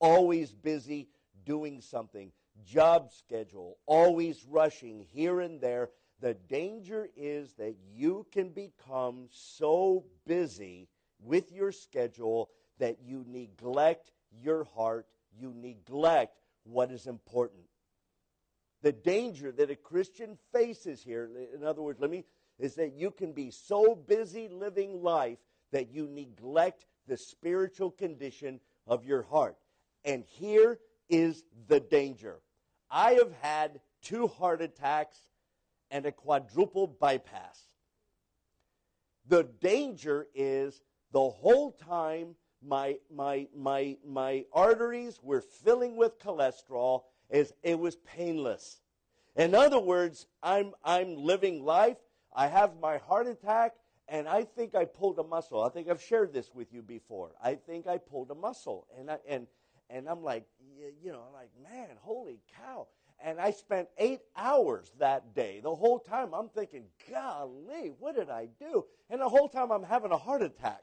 Always 0.00 0.52
busy 0.52 1.08
doing 1.44 1.80
something, 1.80 2.32
job 2.64 3.10
schedule, 3.12 3.78
always 3.86 4.44
rushing 4.44 5.06
here 5.12 5.40
and 5.40 5.60
there. 5.60 5.90
The 6.20 6.34
danger 6.34 7.08
is 7.16 7.52
that 7.54 7.76
you 7.94 8.26
can 8.32 8.50
become 8.50 9.28
so 9.30 10.04
busy 10.26 10.88
with 11.20 11.52
your 11.52 11.72
schedule 11.72 12.50
that 12.78 12.98
you 13.04 13.24
neglect 13.28 14.10
your 14.42 14.64
heart, 14.64 15.06
you 15.38 15.52
neglect 15.54 16.38
what 16.64 16.90
is 16.90 17.06
important 17.06 17.62
the 18.82 18.92
danger 18.92 19.52
that 19.52 19.70
a 19.70 19.76
Christian 19.76 20.36
faces 20.52 21.02
here, 21.02 21.30
in 21.54 21.64
other 21.64 21.82
words, 21.82 22.00
let 22.00 22.10
me, 22.10 22.24
is 22.58 22.74
that 22.74 22.94
you 22.94 23.10
can 23.10 23.32
be 23.32 23.50
so 23.50 23.94
busy 23.94 24.48
living 24.48 25.02
life 25.02 25.38
that 25.70 25.92
you 25.92 26.06
neglect 26.08 26.84
the 27.06 27.16
spiritual 27.16 27.90
condition 27.90 28.60
of 28.86 29.04
your 29.04 29.22
heart. 29.22 29.56
And 30.04 30.24
here 30.24 30.78
is 31.08 31.44
the 31.68 31.80
danger. 31.80 32.40
I 32.90 33.12
have 33.12 33.32
had 33.40 33.80
two 34.02 34.26
heart 34.26 34.60
attacks 34.60 35.18
and 35.90 36.04
a 36.04 36.12
quadruple 36.12 36.86
bypass. 36.86 37.68
The 39.28 39.44
danger 39.60 40.26
is 40.34 40.82
the 41.12 41.28
whole 41.28 41.72
time 41.72 42.34
my, 42.64 42.96
my, 43.14 43.48
my, 43.56 43.96
my 44.06 44.44
arteries 44.52 45.20
were 45.22 45.40
filling 45.40 45.96
with 45.96 46.18
cholesterol 46.18 47.02
is 47.32 47.52
it 47.62 47.78
was 47.78 47.96
painless. 47.96 48.80
In 49.34 49.54
other 49.54 49.80
words, 49.80 50.26
I'm, 50.42 50.72
I'm 50.84 51.16
living 51.16 51.64
life. 51.64 51.96
I 52.34 52.46
have 52.46 52.78
my 52.80 52.98
heart 52.98 53.26
attack, 53.26 53.72
and 54.08 54.28
I 54.28 54.44
think 54.44 54.74
I 54.74 54.84
pulled 54.84 55.18
a 55.18 55.24
muscle. 55.24 55.62
I 55.62 55.70
think 55.70 55.88
I've 55.88 56.02
shared 56.02 56.32
this 56.32 56.50
with 56.54 56.72
you 56.72 56.82
before. 56.82 57.30
I 57.42 57.54
think 57.54 57.86
I 57.86 57.98
pulled 57.98 58.30
a 58.30 58.34
muscle, 58.34 58.86
and 58.98 59.10
I, 59.10 59.18
and 59.26 59.46
and 59.88 60.08
I'm 60.08 60.22
like, 60.22 60.46
you 61.02 61.12
know, 61.12 61.22
I'm 61.26 61.34
like, 61.34 61.50
man, 61.62 61.88
holy 62.00 62.40
cow! 62.58 62.86
And 63.24 63.40
I 63.40 63.50
spent 63.50 63.88
eight 63.98 64.20
hours 64.36 64.92
that 64.98 65.34
day. 65.34 65.60
The 65.62 65.74
whole 65.74 65.98
time 65.98 66.34
I'm 66.34 66.48
thinking, 66.48 66.84
golly, 67.10 67.92
what 67.98 68.16
did 68.16 68.30
I 68.30 68.48
do? 68.58 68.84
And 69.10 69.20
the 69.20 69.28
whole 69.28 69.48
time 69.48 69.70
I'm 69.70 69.82
having 69.82 70.10
a 70.10 70.18
heart 70.18 70.42
attack. 70.42 70.82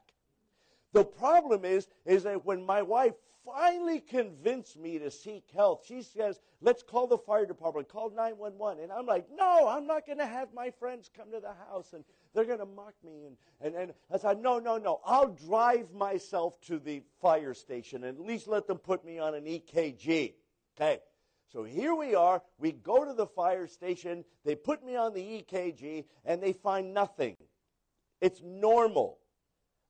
The 0.92 1.04
problem 1.04 1.64
is, 1.64 1.88
is 2.04 2.24
that 2.24 2.44
when 2.44 2.64
my 2.64 2.82
wife 2.82 3.14
finally 3.52 4.00
convinced 4.00 4.78
me 4.78 4.98
to 4.98 5.10
seek 5.10 5.44
help. 5.54 5.84
She 5.84 6.02
says, 6.02 6.40
let's 6.60 6.82
call 6.82 7.06
the 7.06 7.18
fire 7.18 7.46
department, 7.46 7.88
call 7.88 8.10
911. 8.10 8.82
And 8.82 8.92
I'm 8.92 9.06
like, 9.06 9.26
no, 9.36 9.68
I'm 9.68 9.86
not 9.86 10.06
going 10.06 10.18
to 10.18 10.26
have 10.26 10.48
my 10.54 10.70
friends 10.70 11.10
come 11.16 11.30
to 11.32 11.40
the 11.40 11.54
house 11.68 11.92
and 11.92 12.04
they're 12.34 12.44
going 12.44 12.58
to 12.58 12.66
mock 12.66 12.94
me. 13.04 13.26
And, 13.26 13.36
and, 13.60 13.74
and 13.74 13.94
I 14.12 14.18
said, 14.18 14.40
no, 14.40 14.58
no, 14.58 14.78
no. 14.78 15.00
I'll 15.04 15.32
drive 15.46 15.92
myself 15.92 16.60
to 16.62 16.78
the 16.78 17.02
fire 17.20 17.54
station 17.54 18.04
and 18.04 18.18
at 18.18 18.24
least 18.24 18.48
let 18.48 18.66
them 18.66 18.78
put 18.78 19.04
me 19.04 19.18
on 19.18 19.34
an 19.34 19.44
EKG. 19.44 20.34
Okay. 20.76 21.00
So 21.52 21.64
here 21.64 21.94
we 21.94 22.14
are. 22.14 22.42
We 22.58 22.72
go 22.72 23.04
to 23.04 23.12
the 23.12 23.26
fire 23.26 23.66
station. 23.66 24.24
They 24.44 24.54
put 24.54 24.84
me 24.84 24.94
on 24.94 25.14
the 25.14 25.20
EKG 25.20 26.04
and 26.24 26.40
they 26.40 26.52
find 26.52 26.94
nothing. 26.94 27.36
It's 28.20 28.40
normal. 28.44 29.18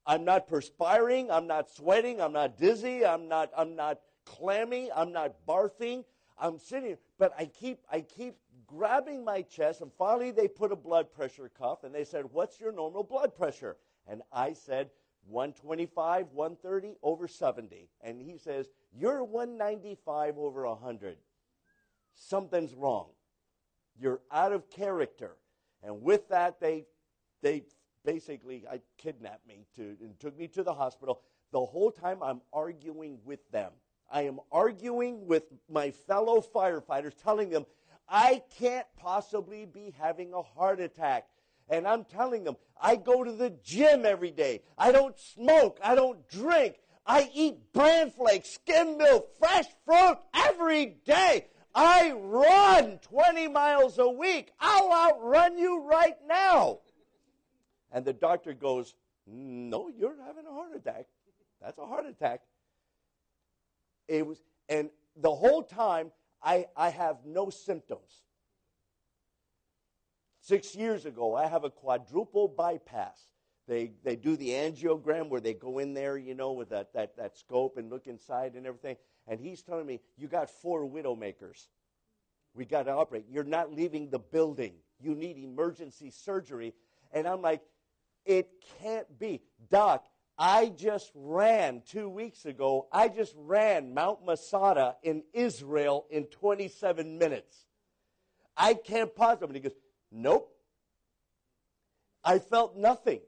I'm 0.07 0.25
not 0.25 0.49
perspiring. 0.49 1.31
I'm 1.31 1.47
not 1.47 1.71
sweating. 1.71 2.21
I'm 2.21 2.33
not 2.33 2.59
dizzy. 2.59 3.05
I'm 3.05 3.29
not, 3.29 3.51
I'm 3.57 3.77
not 3.77 4.01
clammy. 4.25 4.91
I'm 4.95 5.13
not 5.13 5.35
barfing. 5.47 6.05
I'm 6.39 6.59
sitting, 6.59 6.97
but 7.19 7.35
I 7.39 7.45
keep, 7.45 7.81
I 7.93 8.01
keep 8.01 8.37
grabbing 8.67 9.25
my 9.25 9.43
chest, 9.43 9.83
and 9.83 9.91
finally 9.99 10.31
they 10.31 10.49
put 10.49 10.73
a 10.73 10.77
blood 10.77 11.13
pressure 11.13 11.51
cuff, 11.59 11.85
and 11.85 11.95
they 11.95 12.05
said, 12.05 12.25
"What's 12.33 12.59
your 12.59 12.73
normal 12.73 13.03
blood 13.05 13.37
pressure?" 13.37 13.77
And 14.07 14.23
I 14.33 14.55
said, 14.55 14.89
125, 15.27 16.27
130 16.33 16.97
over 17.03 17.29
70. 17.29 17.89
And 18.01 18.21
he 18.21 18.39
says, 18.39 18.69
You're 18.93 19.25
195 19.25 20.39
over 20.39 20.67
100. 20.67 21.17
Something's 22.15 22.75
wrong. 22.75 23.09
You're 23.99 24.21
out 24.31 24.53
of 24.53 24.71
character. 24.71 25.37
And 25.83 26.03
with 26.03 26.29
that, 26.29 26.61
they, 26.61 26.87
they 27.43 27.65
basically 28.05 28.65
I 28.71 28.81
kidnapped 28.99 29.47
me 29.47 29.67
to 29.77 29.97
and 30.01 30.19
took 30.19 30.39
me 30.39 30.49
to 30.49 30.63
the 30.63 30.75
hospital. 30.75 31.21
The 31.53 31.65
whole 31.65 31.91
time 31.91 32.23
I'm 32.23 32.41
arguing 32.53 33.19
with 33.25 33.41
them. 33.51 33.73
I 34.11 34.23
am 34.23 34.41
arguing 34.51 35.27
with 35.27 35.45
my 35.69 35.91
fellow 35.91 36.43
firefighters, 36.55 37.15
telling 37.23 37.51
them 37.51 37.67
I 38.09 38.43
can't 38.59 38.87
possibly 38.97 39.67
be 39.67 39.95
having 39.99 40.35
a 40.35 40.43
heart 40.43 40.81
attack. 40.81 41.29
And 41.69 41.87
I'm 41.87 42.05
telling 42.05 42.43
them, 42.43 42.57
I 42.81 42.97
go 42.97 43.23
to 43.23 43.31
the 43.31 43.51
gym 43.63 44.05
every 44.05 44.33
day. 44.33 44.63
I 44.77 44.91
don't 44.91 45.17
smoke. 45.17 45.79
I 45.83 45.95
don't 45.95 46.29
drink. 46.29 46.75
I 47.07 47.31
eat 47.33 47.73
bran 47.73 48.11
flakes, 48.11 48.51
skim 48.55 48.99
milk, 48.99 49.31
fresh 49.39 49.67
fruit 49.85 50.19
every 50.35 50.97
day. 51.05 51.47
I 51.75 52.13
run 52.13 52.99
20 52.99 53.49
miles 53.49 53.99
a 53.99 54.09
week. 54.09 54.53
I'll 54.59 54.93
outrun 54.93 55.57
you 55.57 55.85
right 55.85 56.17
now. 56.29 56.81
And 57.93 58.05
the 58.05 58.13
doctor 58.13 58.55
goes, 58.55 58.95
No, 59.27 59.89
you're 59.89 60.17
having 60.25 60.47
a 60.47 60.53
heart 60.53 60.75
attack. 60.75 61.07
That's 61.61 61.79
a 61.79 61.87
heart 61.87 62.07
attack. 62.07 62.41
It 64.09 64.27
was, 64.27 64.43
and 64.69 64.91
the 65.17 65.35
whole 65.35 65.63
time, 65.63 66.11
I, 66.43 66.67
I 66.77 66.89
have 66.91 67.19
no 67.25 67.51
symptoms. 67.51 68.25
Six 70.41 70.75
years 70.75 71.05
ago, 71.05 71.35
I 71.35 71.47
have 71.47 71.65
a 71.65 71.71
quadruple 71.71 72.49
bypass. 72.49 73.21
They, 73.69 73.93
they 74.03 74.17
do 74.17 74.37
the 74.37 74.49
angiogram 74.49 75.29
where 75.29 75.41
they 75.41 75.55
go 75.55 75.79
in 75.79 75.95
there, 75.95 76.17
you 76.17 76.35
know, 76.35 76.53
with 76.53 76.71
that, 76.71 76.93
that, 76.95 77.17
that 77.19 77.37
scope 77.37 77.77
and 77.77 77.91
look 77.91 78.07
inside 78.07 78.55
and 78.55 78.67
everything. 78.67 78.97
And 79.29 79.39
he's 79.39 79.63
telling 79.63 79.87
me, 79.87 80.01
You 80.17 80.27
got 80.27 80.51
four 80.51 80.89
widowmakers. 80.89 81.69
We 82.55 82.65
got 82.65 82.85
to 82.85 82.93
operate. 82.93 83.27
You're 83.31 83.45
not 83.45 83.73
leaving 83.73 84.11
the 84.11 84.19
building. 84.19 84.75
You 85.01 85.15
need 85.15 85.39
emergency 85.39 86.11
surgery. 86.11 86.75
And 87.13 87.29
I'm 87.29 87.43
like, 87.43 87.61
it 88.25 88.49
can't 88.81 89.19
be. 89.19 89.43
Doc, 89.71 90.05
I 90.39 90.69
just 90.69 91.11
ran 91.15 91.83
two 91.87 92.09
weeks 92.09 92.45
ago. 92.47 92.89
I 92.93 93.09
just 93.09 93.35
ran 93.37 93.95
Mount 93.95 94.25
Masada 94.25 94.97
in 95.03 95.23
Israel 95.33 96.07
in 96.11 96.25
27 96.25 97.19
minutes. 97.19 97.67
I 98.57 98.75
can't 98.75 99.15
possibly. 99.15 99.61
He 99.61 99.69
goes, 99.69 99.77
Nope. 100.11 100.55
I 102.23 102.39
felt 102.39 102.77
nothing. 102.77 103.21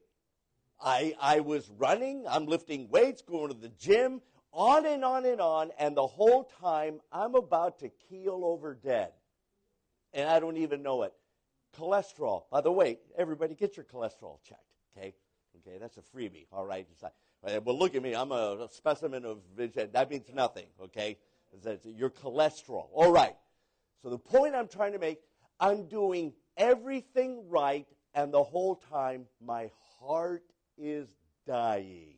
I, 0.81 1.15
I 1.21 1.41
was 1.41 1.71
running, 1.79 2.25
I'm 2.29 2.47
lifting 2.47 2.89
weights, 2.91 3.23
going 3.23 3.49
to 3.49 3.55
the 3.55 3.69
gym, 3.69 4.21
on 4.53 4.85
and 4.85 5.05
on 5.05 5.25
and 5.25 5.41
on, 5.41 5.71
and 5.79 5.97
the 5.97 6.07
whole 6.07 6.45
time 6.61 7.01
I'm 7.11 7.35
about 7.35 7.79
to 7.81 7.91
keel 8.09 8.43
over 8.45 8.75
dead. 8.75 9.13
And 10.13 10.29
I 10.29 10.41
don't 10.41 10.59
even 10.59 10.83
know 10.83 11.03
it. 11.05 11.13
Cholesterol. 11.79 12.43
By 12.51 12.61
the 12.61 12.73
way, 12.73 12.99
everybody 13.17 13.55
get 13.55 13.77
your 13.77 13.87
cholesterol 13.87 14.43
checked, 14.43 14.61
okay? 14.97 15.15
Okay, 15.67 15.79
that's 15.79 15.99
a 15.99 16.03
freebie, 16.17 16.47
all 16.53 16.65
right? 16.67 16.87
Well, 17.65 17.79
look 17.79 17.95
at 17.95 18.03
me. 18.03 18.15
I'm 18.15 18.33
a 18.33 18.69
specimen 18.71 19.25
of. 19.25 19.39
That 19.93 20.11
means 20.11 20.27
nothing, 20.33 20.67
okay? 20.83 21.19
Your 21.85 22.11
cholesterol. 22.11 22.89
All 22.93 23.13
right. 23.13 23.37
So 24.03 24.11
the 24.11 24.19
point 24.19 24.55
I'm 24.55 24.69
trying 24.69 24.93
to 24.93 24.99
make, 24.99 25.19
I'm 25.61 25.87
doing 25.87 26.33
everything 26.57 27.49
right, 27.49 27.87
and 28.15 28.33
the 28.33 28.43
whole 28.43 28.77
time 28.91 29.27
my 29.45 29.71
heart 30.01 30.45
is 30.79 31.09
dying. 31.47 32.17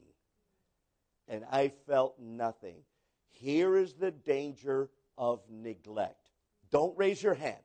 And 1.29 1.45
I 1.51 1.73
felt 1.87 2.19
nothing. 2.21 2.77
Here 3.31 3.77
is 3.77 3.95
the 3.95 4.11
danger 4.11 4.91
of 5.19 5.41
neglect. 5.51 6.31
Don't 6.71 6.97
raise 6.97 7.23
your 7.23 7.35
hand. 7.35 7.57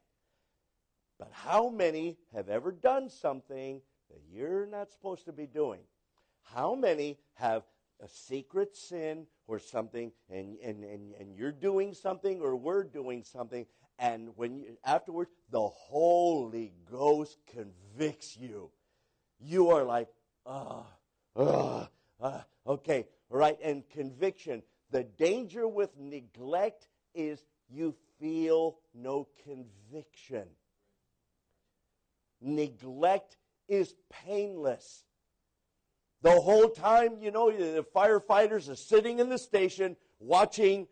But 1.20 1.30
how 1.32 1.70
many 1.70 2.18
have 2.34 2.50
ever 2.50 2.72
done 2.72 3.10
something 3.10 3.82
that 4.10 4.22
you're 4.32 4.66
not 4.66 4.92
supposed 4.92 5.26
to 5.26 5.34
be 5.34 5.46
doing? 5.46 5.82
How 6.54 6.76
many 6.76 7.18
have 7.36 7.64
a 8.02 8.08
secret 8.08 8.76
sin 8.76 9.28
or 9.48 9.60
something 9.60 10.12
and, 10.30 10.58
and, 10.64 10.84
and, 10.84 11.14
and 11.20 11.36
you're 11.36 11.52
doing 11.52 11.94
something 11.94 12.42
or 12.42 12.56
we're 12.56 12.84
doing 12.84 13.24
something 13.24 13.66
and 14.00 14.30
when 14.38 14.58
you, 14.58 14.78
afterwards 14.86 15.30
the 15.52 15.68
Holy 15.68 16.74
Ghost 16.90 17.38
convicts 17.52 18.38
you. 18.38 18.72
You 19.40 19.70
are 19.70 19.84
like, 19.84 20.08
ah, 20.46 20.86
uh, 21.36 21.86
uh, 22.22 22.42
okay, 22.66 23.08
right, 23.30 23.58
and 23.64 23.88
conviction. 23.90 24.64
The 24.92 25.04
danger 25.04 25.68
with 25.68 25.92
neglect 25.98 26.88
is 27.14 27.44
you 27.70 27.96
feel 28.20 28.78
no 28.94 29.28
conviction. 29.44 30.48
Neglect 32.42 33.38
is 33.70 33.96
painless. 34.10 35.04
The 36.22 36.32
whole 36.32 36.68
time, 36.68 37.18
you 37.22 37.32
know, 37.32 37.50
the 37.50 37.86
firefighters 37.96 38.70
are 38.70 38.76
sitting 38.76 39.20
in 39.20 39.30
the 39.30 39.38
station 39.38 39.96
watching. 40.20 40.88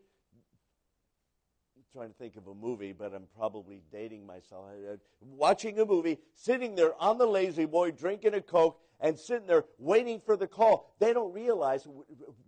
I'm 1.76 1.84
trying 1.92 2.10
to 2.10 2.16
think 2.16 2.38
of 2.38 2.48
a 2.48 2.54
movie, 2.54 2.94
but 2.94 3.14
I'm 3.14 3.28
probably 3.36 3.82
dating 3.92 4.26
myself. 4.26 4.68
Uh, 4.90 4.96
watching 5.20 5.80
a 5.80 5.86
movie, 5.86 6.20
sitting 6.36 6.76
there 6.76 6.94
on 7.02 7.18
the 7.18 7.26
La-Z-Boy, 7.26 7.92
drinking 7.92 8.36
a 8.36 8.42
Coke, 8.42 8.80
and 9.02 9.20
sitting 9.20 9.48
there 9.48 9.66
waiting 9.78 10.22
for 10.26 10.38
the 10.38 10.48
call. 10.48 10.96
They 11.00 11.12
don't 11.12 11.34
realize, 11.34 11.86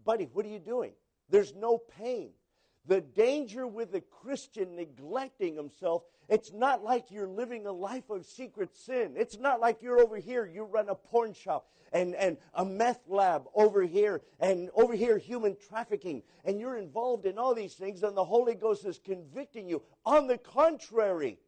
buddy, 0.06 0.30
what 0.32 0.46
are 0.46 0.50
you 0.50 0.60
doing? 0.60 0.94
There's 1.30 1.54
no 1.54 1.80
pain. 2.00 2.32
The 2.86 3.02
danger 3.02 3.68
with 3.68 3.94
a 3.94 4.02
Christian 4.02 4.76
neglecting 4.76 5.56
himself, 5.56 6.04
it's 6.28 6.54
not 6.54 6.84
like 6.84 7.12
you're 7.12 7.28
living 7.28 7.65
a 7.68 7.72
life 7.72 8.10
of 8.10 8.26
secret 8.26 8.76
sin. 8.76 9.13
It's 9.15 9.38
not 9.38 9.60
like 9.60 9.82
you're 9.82 10.00
over 10.00 10.18
here, 10.18 10.46
you 10.46 10.63
run 10.63 10.89
a 10.89 10.96
porn 10.96 11.34
shop 11.34 11.68
and, 11.92 12.15
and 12.15 12.38
a 12.54 12.65
meth 12.65 13.02
lab 13.08 13.44
over 13.54 13.84
here, 13.84 14.22
and 14.39 14.70
over 14.76 14.94
here, 14.94 15.18
human 15.18 15.56
trafficking, 15.68 16.24
and 16.46 16.60
you're 16.60 16.78
involved 16.78 17.26
in 17.26 17.38
all 17.38 17.54
these 17.54 17.74
things, 17.76 18.04
and 18.04 18.15
the 18.15 18.24
Holy 18.24 18.56
Ghost 18.56 18.86
is 18.86 19.00
convicting 19.04 19.68
you. 19.68 19.82
On 20.06 20.28
the 20.28 20.38
contrary, 20.38 21.39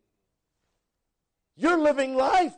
you're 1.55 1.79
living 1.79 2.15
life. 2.15 2.53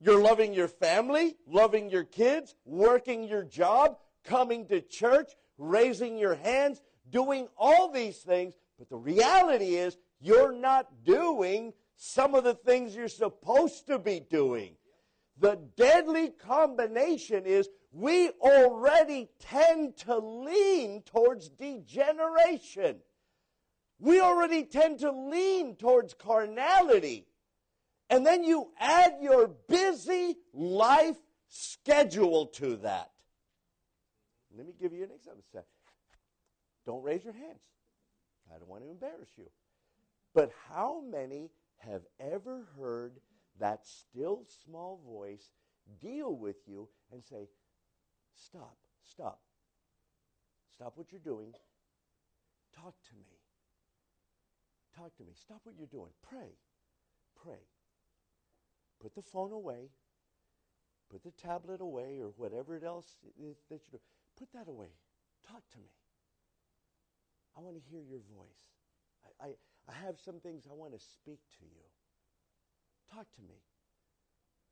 You're 0.00 0.20
loving 0.20 0.52
your 0.52 0.68
family, 0.68 1.36
loving 1.46 1.88
your 1.88 2.04
kids, 2.04 2.54
working 2.66 3.24
your 3.24 3.42
job, 3.42 3.96
coming 4.24 4.66
to 4.66 4.80
church, 4.80 5.32
raising 5.56 6.18
your 6.18 6.34
hands, 6.34 6.82
doing 7.14 7.46
all 7.56 7.90
these 7.90 8.18
things. 8.18 8.54
But 8.78 8.90
the 8.90 8.96
reality 8.96 9.76
is, 9.76 9.96
you're 10.20 10.52
not 10.52 11.04
doing 11.04 11.72
some 11.96 12.34
of 12.34 12.44
the 12.44 12.54
things 12.54 12.94
you're 12.94 13.08
supposed 13.08 13.86
to 13.86 13.98
be 13.98 14.20
doing. 14.28 14.74
The 15.38 15.58
deadly 15.76 16.30
combination 16.30 17.46
is 17.46 17.68
we 17.92 18.30
already 18.40 19.30
tend 19.38 19.96
to 19.98 20.18
lean 20.18 21.02
towards 21.02 21.48
degeneration. 21.48 22.96
We 24.00 24.20
already 24.20 24.64
tend 24.64 24.98
to 25.00 25.12
lean 25.12 25.76
towards 25.76 26.14
carnality. 26.14 27.26
And 28.10 28.26
then 28.26 28.42
you 28.42 28.72
add 28.78 29.14
your 29.20 29.48
busy 29.68 30.36
life 30.52 31.16
schedule 31.48 32.46
to 32.46 32.76
that. 32.78 33.10
Let 34.56 34.66
me 34.66 34.72
give 34.80 34.92
you 34.92 35.04
an 35.04 35.10
example. 35.14 35.42
Don't 36.86 37.02
raise 37.02 37.24
your 37.24 37.32
hands. 37.32 37.62
I 38.54 38.58
don't 38.58 38.68
want 38.68 38.82
to 38.82 38.90
embarrass 38.90 39.30
you. 39.36 39.46
But 40.34 40.50
how 40.68 41.02
many 41.10 41.50
have 41.78 42.02
ever 42.20 42.66
heard 42.78 43.20
that 43.58 43.86
still 43.86 44.44
small 44.64 45.00
voice 45.06 45.50
deal 46.00 46.34
with 46.34 46.56
you 46.66 46.88
and 47.12 47.22
say, 47.24 47.48
Stop, 48.34 48.76
stop. 49.02 49.40
Stop 50.74 50.94
what 50.96 51.12
you're 51.12 51.20
doing. 51.20 51.52
Talk 52.74 52.94
to 53.08 53.14
me. 53.14 53.38
Talk 54.96 55.16
to 55.16 55.22
me. 55.22 55.32
Stop 55.34 55.60
what 55.62 55.76
you're 55.78 55.86
doing. 55.86 56.10
Pray. 56.28 56.56
Pray. 57.40 57.62
Put 59.00 59.14
the 59.14 59.22
phone 59.22 59.52
away. 59.52 59.90
Put 61.10 61.22
the 61.22 61.30
tablet 61.30 61.80
away 61.80 62.18
or 62.20 62.32
whatever 62.36 62.80
else 62.84 63.16
that 63.24 63.34
you 63.36 63.54
do. 63.70 63.78
Put 64.36 64.52
that 64.52 64.68
away. 64.68 64.88
Talk 65.46 65.62
to 65.72 65.78
me. 65.78 65.90
I 67.56 67.60
want 67.60 67.76
to 67.76 67.82
hear 67.90 68.00
your 68.02 68.20
voice. 68.34 68.64
I, 69.40 69.46
I, 69.46 69.48
I 69.88 69.94
have 70.06 70.18
some 70.18 70.40
things 70.40 70.66
I 70.68 70.74
want 70.74 70.92
to 70.92 70.98
speak 70.98 71.40
to 71.58 71.64
you. 71.64 71.86
Talk 73.12 73.26
to 73.36 73.42
me. 73.42 73.62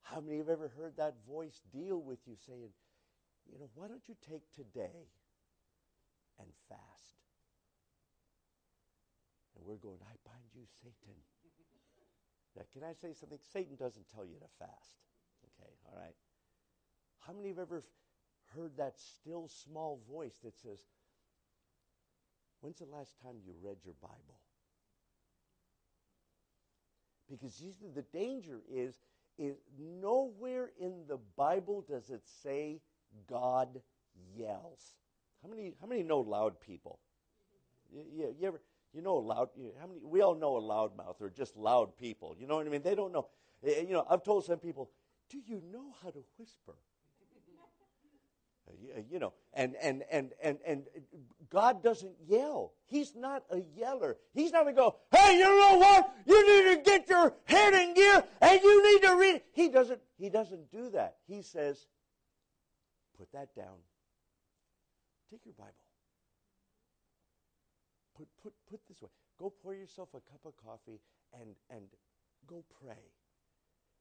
How 0.03 0.21
many 0.21 0.38
have 0.38 0.49
ever 0.49 0.68
heard 0.68 0.97
that 0.97 1.14
voice 1.29 1.62
deal 1.73 2.01
with 2.03 2.18
you 2.27 2.35
saying, 2.47 2.71
you 3.51 3.59
know, 3.59 3.71
why 3.75 3.88
don't 3.88 4.07
you 4.09 4.16
take 4.29 4.42
today 4.55 5.07
and 6.38 6.49
fast? 6.68 7.16
And 9.57 9.64
we're 9.64 9.77
going, 9.77 9.99
I 10.03 10.14
bind 10.25 10.51
you, 10.55 10.66
Satan. 10.83 11.18
Now, 12.55 12.64
can 12.75 12.85
I 12.85 12.92
say 12.92 13.14
something? 13.14 13.38
Satan 13.51 13.77
doesn't 13.77 14.11
tell 14.12 14.27
you 14.27 14.37
to 14.37 14.51
fast. 14.59 15.01
Okay, 15.57 15.73
all 15.87 15.97
right. 15.97 16.14
How 17.21 17.33
many 17.33 17.49
have 17.49 17.59
ever 17.59 17.83
heard 18.55 18.77
that 18.77 18.99
still 18.99 19.49
small 19.49 20.01
voice 20.11 20.37
that 20.45 20.59
says, 20.59 20.85
When's 22.62 22.79
the 22.79 22.87
last 22.87 23.20
time 23.20 23.35
you 23.44 23.53
read 23.61 23.79
your 23.85 23.94
Bible? 24.01 24.38
Because 27.29 27.61
you 27.61 27.72
see, 27.72 27.88
the 27.92 28.03
danger 28.16 28.61
is, 28.72 29.01
is 29.37 29.57
nowhere 29.79 30.70
in 30.79 31.03
the 31.09 31.18
Bible 31.37 31.85
does 31.87 32.09
it 32.11 32.22
say 32.42 32.81
God 33.29 33.81
yells. 34.37 34.94
How 35.42 35.48
many, 35.48 35.75
how 35.81 35.88
many 35.88 36.05
know 36.05 36.20
loud 36.20 36.61
people? 36.61 37.01
You, 37.92 38.05
you, 38.12 38.37
you 38.38 38.46
ever, 38.46 38.61
you 38.92 39.03
know 39.03 39.16
loud, 39.16 39.48
you, 39.57 39.72
how 39.81 39.88
many, 39.88 40.01
we 40.05 40.20
all 40.20 40.37
know 40.37 40.57
a 40.57 40.61
loudmouth 40.61 41.20
or 41.20 41.31
just 41.31 41.57
loud 41.57 41.96
people. 41.96 42.37
You 42.38 42.46
know 42.46 42.57
what 42.57 42.66
I 42.66 42.70
mean? 42.70 42.83
They 42.83 42.94
don't 42.94 43.12
know. 43.12 43.27
Eh, 43.66 43.81
you 43.81 43.92
know, 43.92 44.07
I've 44.09 44.22
told 44.22 44.44
some 44.44 44.59
people, 44.59 44.88
do 45.29 45.38
you 45.44 45.61
know 45.72 45.94
how 46.01 46.11
to 46.11 46.22
whisper? 46.38 46.77
You 49.11 49.18
know, 49.18 49.32
and, 49.54 49.74
and, 49.82 50.02
and, 50.11 50.32
and, 50.42 50.58
and 50.66 50.82
God 51.50 51.82
doesn't 51.82 52.14
yell. 52.26 52.72
He's 52.87 53.14
not 53.14 53.42
a 53.50 53.61
yeller. 53.76 54.16
He's 54.32 54.52
not 54.52 54.64
going 54.64 54.74
to 54.74 54.80
go, 54.80 54.96
hey, 55.11 55.38
you 55.38 55.44
know 55.44 55.78
what? 55.78 56.14
You 56.26 56.46
need 56.46 56.76
to 56.76 56.82
get 56.82 57.08
your 57.08 57.35
head 57.44 57.74
in 57.74 57.94
gear 57.94 58.24
and 58.40 58.61
you 58.62 58.92
need 58.92 59.06
to 59.06 59.16
read. 59.16 59.42
He 59.52 59.68
doesn't, 59.68 60.00
he 60.18 60.28
doesn't 60.28 60.70
do 60.70 60.90
that. 60.90 61.16
He 61.26 61.42
says, 61.42 61.87
put 63.18 63.30
that 63.32 63.54
down. 63.54 63.76
Take 65.30 65.40
your 65.44 65.54
Bible. 65.54 65.72
Put, 68.16 68.28
put, 68.42 68.52
put 68.70 68.80
this 68.88 69.00
way. 69.00 69.08
Go 69.38 69.52
pour 69.62 69.74
yourself 69.74 70.08
a 70.14 70.20
cup 70.20 70.40
of 70.44 70.52
coffee 70.56 71.00
and, 71.40 71.54
and 71.70 71.85
go 72.46 72.64
pray. 72.82 72.98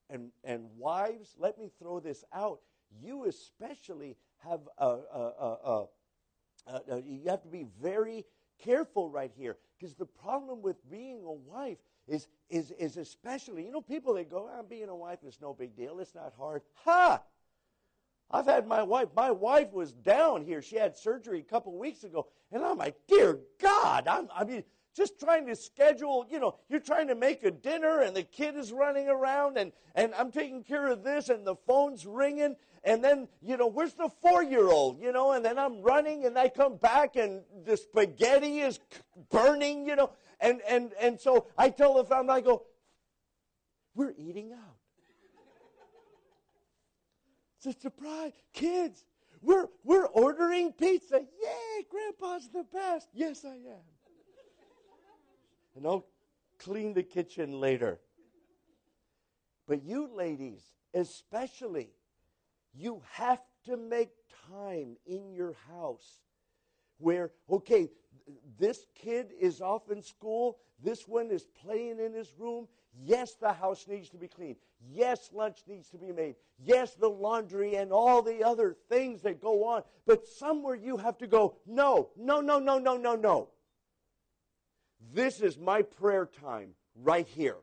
And, 0.10 0.32
and 0.44 0.66
wives, 0.78 1.36
let 1.38 1.58
me 1.58 1.72
throw 1.80 2.00
this 2.00 2.24
out. 2.34 2.60
You 3.02 3.26
especially 3.26 4.18
have 4.40 4.62
a, 4.78 4.86
a, 4.86 5.88
a, 6.88 7.02
you 7.06 7.22
have 7.28 7.44
to 7.44 7.50
be 7.50 7.66
very 7.82 8.26
careful 8.60 9.10
right 9.10 9.32
here 9.36 9.58
because 9.80 9.96
the 9.96 10.06
problem 10.06 10.62
with 10.62 10.78
being 10.90 11.24
a 11.24 11.32
wife 11.32 11.78
is, 12.08 12.28
is, 12.50 12.72
is 12.72 12.98
especially, 12.98 13.66
you 13.66 13.72
know, 13.72 13.82
people 13.82 14.14
that 14.16 14.30
go, 14.30 14.50
I'm 14.58 14.68
being 14.68 14.90
a 14.90 14.96
wife 14.96 15.20
is 15.26 15.40
no 15.42 15.54
big 15.54 15.76
deal. 15.76 16.00
It's 16.00 16.16
not 16.16 16.34
hard. 16.38 16.62
Ha! 16.86 17.22
I've 18.30 18.46
had 18.46 18.68
my 18.68 18.84
wife, 18.84 19.10
my 19.16 19.32
wife 19.32 19.72
was 19.74 19.92
down 19.92 20.44
here. 20.44 20.62
She 20.62 20.78
had 20.78 20.98
surgery 20.98 21.40
a 21.40 21.44
couple 21.44 21.78
weeks 21.78 22.04
ago. 22.04 22.28
And 22.52 22.64
I'm 22.64 22.78
like, 22.78 22.96
dear 23.08 23.40
God, 23.60 24.08
I'm, 24.08 24.30
I 24.34 24.46
mean, 24.46 24.64
just 24.96 25.20
trying 25.20 25.48
to 25.48 25.56
schedule, 25.56 26.26
you 26.30 26.40
know, 26.40 26.56
you're 26.70 26.80
trying 26.80 27.08
to 27.08 27.16
make 27.16 27.44
a 27.44 27.52
dinner 27.52 28.02
and 28.02 28.16
the 28.16 28.24
kid 28.24 28.56
is 28.56 28.72
running 28.72 29.08
around 29.08 29.58
and, 29.58 29.72
and 29.96 30.14
I'm 30.16 30.32
taking 30.32 30.64
care 30.64 30.88
of 30.88 31.04
this 31.04 31.30
and 31.30 31.46
the 31.46 31.56
phone's 31.56 32.06
ringing 32.06 32.56
and 32.84 33.04
then, 33.04 33.28
you 33.42 33.58
know, 33.58 33.68
where's 33.68 33.94
the 33.94 34.10
four 34.22 34.44
year 34.44 34.68
old? 34.68 35.00
You 35.00 35.12
know, 35.12 35.34
and 35.34 35.46
then 35.46 35.60
I'm 35.60 35.82
running 35.82 36.26
and 36.26 36.38
I 36.38 36.50
come 36.50 36.78
back 36.78 37.16
and 37.16 37.42
the 37.64 37.78
spaghetti 37.78 38.60
is 38.60 38.80
burning, 39.30 39.88
you 39.88 39.96
know. 39.96 40.12
And, 40.40 40.62
and, 40.68 40.92
and 41.00 41.20
so 41.20 41.48
I 41.58 41.70
tell 41.70 41.96
the 41.96 42.06
family, 42.06 42.34
I 42.34 42.42
go, 42.42 42.64
we're 43.94 44.14
eating 44.18 44.54
out. 44.54 44.78
It's 47.58 47.78
a 47.78 47.80
surprise. 47.80 48.32
Kids, 48.54 49.06
we're, 49.42 49.68
we're 49.84 50.08
ordering 50.08 50.74
pizza. 50.74 51.20
Yay, 51.20 51.86
Grandpa's 51.88 52.50
the 52.52 52.64
best. 52.64 53.10
Yes, 53.14 53.46
I 53.46 53.54
am. 53.54 53.86
And 55.76 55.86
I'll 55.86 56.08
clean 56.58 56.96
the 56.96 57.04
kitchen 57.04 57.60
later. 57.60 58.00
But 59.68 59.84
you 59.84 60.10
ladies, 60.12 60.64
especially, 60.96 61.92
you 62.74 63.02
have 63.12 63.42
to 63.66 63.78
make 63.78 64.10
time 64.50 64.98
in 65.06 65.34
your 65.34 65.56
house 65.70 66.22
where, 66.98 67.32
okay, 67.50 67.90
this 68.60 68.86
kid 68.96 69.32
is 69.40 69.62
off 69.62 69.90
in 69.92 70.02
school, 70.02 70.58
this 70.84 71.08
one 71.08 71.32
is 71.32 71.48
playing 71.64 72.00
in 72.00 72.14
his 72.14 72.34
room. 72.38 72.68
Yes, 73.04 73.36
the 73.36 73.54
house 73.54 73.88
needs 73.88 74.10
to 74.10 74.18
be 74.18 74.28
cleaned. 74.28 74.58
Yes, 74.92 75.30
lunch 75.34 75.64
needs 75.68 75.90
to 75.90 75.98
be 75.98 76.12
made. 76.12 76.36
Yes, 76.60 76.96
the 76.96 77.08
laundry 77.08 77.76
and 77.76 77.92
all 77.92 78.22
the 78.22 78.44
other 78.44 78.76
things 78.90 79.22
that 79.22 79.42
go 79.42 79.64
on. 79.66 79.84
But 80.06 80.28
somewhere 80.28 80.76
you 80.76 80.98
have 80.98 81.18
to 81.20 81.28
go, 81.28 81.56
no, 81.66 82.10
no, 82.18 82.42
no, 82.42 82.60
no, 82.60 82.80
no, 82.80 82.98
no, 82.98 83.16
no. 83.16 83.50
This 85.14 85.42
is 85.42 85.58
my 85.58 85.82
prayer 85.82 86.30
time 86.42 86.72
right 86.96 87.28
here. 87.28 87.58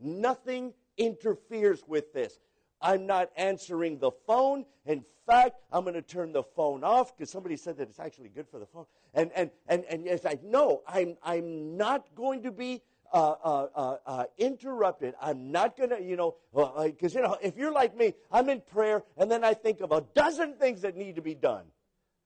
Nothing 0.00 0.72
interferes 0.96 1.82
with 1.86 2.12
this. 2.12 2.38
I'm 2.82 3.06
not 3.06 3.30
answering 3.36 3.98
the 3.98 4.10
phone. 4.26 4.66
In 4.84 5.04
fact, 5.26 5.56
I'm 5.72 5.84
going 5.84 5.94
to 5.94 6.02
turn 6.02 6.32
the 6.32 6.42
phone 6.42 6.82
off 6.82 7.16
because 7.16 7.30
somebody 7.30 7.56
said 7.56 7.76
that 7.78 7.88
it's 7.88 8.00
actually 8.00 8.28
good 8.28 8.48
for 8.48 8.58
the 8.58 8.66
phone. 8.66 8.86
And, 9.14 9.30
and, 9.34 9.50
and, 9.68 9.84
and 9.84 10.04
yes, 10.04 10.26
I 10.26 10.38
know 10.42 10.82
I'm, 10.86 11.16
I'm 11.22 11.76
not 11.76 12.14
going 12.14 12.42
to 12.42 12.50
be 12.50 12.82
uh, 13.12 13.34
uh, 13.44 13.66
uh, 13.74 13.96
uh 14.06 14.24
interrupted. 14.38 15.14
I'm 15.20 15.52
not 15.52 15.76
going 15.76 15.90
to, 15.90 16.02
you 16.02 16.16
know, 16.16 16.36
because, 16.84 17.14
you 17.14 17.22
know, 17.22 17.36
if 17.42 17.56
you're 17.56 17.72
like 17.72 17.96
me, 17.96 18.14
I'm 18.30 18.48
in 18.48 18.62
prayer 18.62 19.02
and 19.16 19.30
then 19.30 19.44
I 19.44 19.54
think 19.54 19.80
of 19.80 19.92
a 19.92 20.02
dozen 20.14 20.54
things 20.54 20.80
that 20.80 20.96
need 20.96 21.16
to 21.16 21.22
be 21.22 21.34
done. 21.34 21.64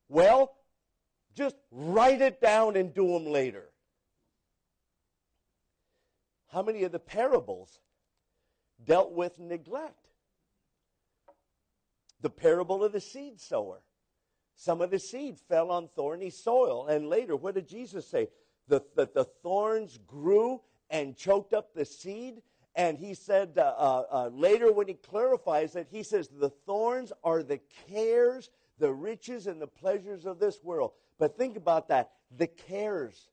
Well, 0.09 0.55
just 1.35 1.57
write 1.71 2.23
it 2.23 2.41
down 2.41 2.77
and 2.77 2.95
do 2.95 3.07
them 3.09 3.27
later. 3.27 3.69
How 6.53 6.63
many 6.63 6.85
of 6.85 6.93
the 6.93 6.99
parables 6.99 7.81
dealt 8.85 9.13
with 9.13 9.39
neglect? 9.39 10.06
The 12.21 12.31
parable 12.31 12.83
of 12.83 12.93
the 12.93 13.01
seed 13.01 13.41
sower. 13.41 13.83
Some 14.55 14.81
of 14.81 14.91
the 14.91 14.99
seed 14.99 15.39
fell 15.49 15.71
on 15.71 15.89
thorny 15.95 16.31
soil. 16.31 16.87
And 16.87 17.09
later, 17.09 17.37
what 17.37 17.55
did 17.55 17.69
Jesus 17.69 18.07
say? 18.07 18.29
The, 18.69 18.83
the, 18.95 19.09
the 19.15 19.25
thorns 19.25 19.99
grew 20.07 20.63
and 20.91 21.17
choked 21.17 21.53
up 21.53 21.75
the 21.75 21.85
seed. 21.85 22.43
And 22.75 22.99
he 22.99 23.15
said 23.15 23.53
uh, 23.57 23.75
uh, 23.77 24.05
uh, 24.11 24.31
later, 24.33 24.73
when 24.73 24.89
he 24.89 24.95
clarifies 24.95 25.77
it, 25.77 25.89
he 25.91 26.03
says, 26.03 26.29
The 26.29 26.51
thorns 26.51 27.13
are 27.23 27.43
the 27.43 27.61
cares, 27.89 28.51
the 28.79 28.93
riches, 28.93 29.47
and 29.47 29.61
the 29.61 29.67
pleasures 29.67 30.27
of 30.27 30.39
this 30.39 30.63
world. 30.63 30.93
But 31.19 31.37
think 31.37 31.57
about 31.57 31.89
that 31.89 32.13
the 32.37 32.47
cares. 32.47 33.29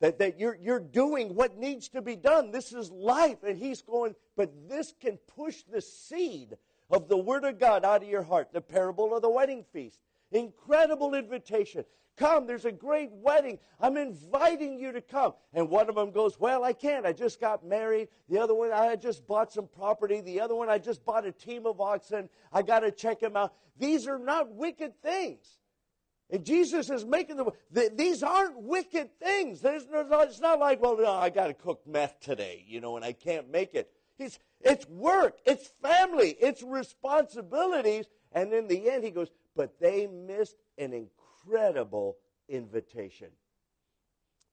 That, 0.00 0.18
that 0.18 0.38
you're, 0.38 0.58
you're 0.60 0.80
doing 0.80 1.36
what 1.36 1.56
needs 1.56 1.88
to 1.90 2.02
be 2.02 2.16
done. 2.16 2.50
This 2.50 2.72
is 2.72 2.90
life. 2.90 3.44
And 3.44 3.56
he's 3.56 3.82
going, 3.82 4.16
but 4.36 4.68
this 4.68 4.92
can 5.00 5.16
push 5.36 5.62
the 5.62 5.80
seed 5.80 6.56
of 6.92 7.08
the 7.08 7.16
Word 7.16 7.44
of 7.44 7.58
God 7.58 7.84
out 7.84 8.02
of 8.02 8.08
your 8.08 8.22
heart. 8.22 8.52
The 8.52 8.60
parable 8.60 9.16
of 9.16 9.22
the 9.22 9.30
wedding 9.30 9.64
feast. 9.72 9.98
Incredible 10.30 11.14
invitation. 11.14 11.84
Come, 12.18 12.46
there's 12.46 12.66
a 12.66 12.72
great 12.72 13.10
wedding. 13.10 13.58
I'm 13.80 13.96
inviting 13.96 14.78
you 14.78 14.92
to 14.92 15.00
come. 15.00 15.32
And 15.54 15.70
one 15.70 15.88
of 15.88 15.94
them 15.94 16.10
goes, 16.10 16.38
Well, 16.38 16.62
I 16.62 16.74
can't. 16.74 17.06
I 17.06 17.12
just 17.12 17.40
got 17.40 17.64
married. 17.64 18.08
The 18.28 18.38
other 18.38 18.54
one, 18.54 18.70
I 18.70 18.96
just 18.96 19.26
bought 19.26 19.50
some 19.50 19.66
property. 19.66 20.20
The 20.20 20.40
other 20.40 20.54
one, 20.54 20.68
I 20.68 20.78
just 20.78 21.04
bought 21.04 21.26
a 21.26 21.32
team 21.32 21.66
of 21.66 21.80
oxen. 21.80 22.28
I 22.52 22.62
got 22.62 22.80
to 22.80 22.90
check 22.90 23.20
them 23.20 23.36
out. 23.36 23.54
These 23.78 24.06
are 24.06 24.18
not 24.18 24.54
wicked 24.54 25.00
things. 25.02 25.58
And 26.28 26.44
Jesus 26.44 26.88
is 26.88 27.04
making 27.04 27.36
them, 27.36 27.50
these 27.70 28.22
aren't 28.22 28.62
wicked 28.62 29.18
things. 29.18 29.60
There's 29.60 29.86
no, 29.86 30.20
it's 30.20 30.40
not 30.40 30.58
like, 30.58 30.80
well, 30.80 30.96
no, 30.96 31.12
I 31.12 31.28
got 31.28 31.48
to 31.48 31.54
cook 31.54 31.82
meth 31.86 32.20
today, 32.20 32.64
you 32.66 32.80
know, 32.80 32.96
and 32.96 33.04
I 33.04 33.12
can't 33.12 33.50
make 33.50 33.74
it. 33.74 33.90
It's, 34.24 34.38
it's 34.60 34.88
work, 34.88 35.38
it's 35.44 35.72
family, 35.82 36.36
it's 36.40 36.62
responsibilities. 36.62 38.06
And 38.32 38.52
in 38.52 38.66
the 38.68 38.90
end, 38.90 39.04
he 39.04 39.10
goes, 39.10 39.28
but 39.54 39.78
they 39.80 40.06
missed 40.06 40.56
an 40.78 40.92
incredible 40.92 42.16
invitation. 42.48 43.28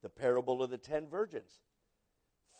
The 0.02 0.10
parable 0.10 0.64
of 0.64 0.70
the 0.70 0.78
ten 0.78 1.08
virgins. 1.08 1.60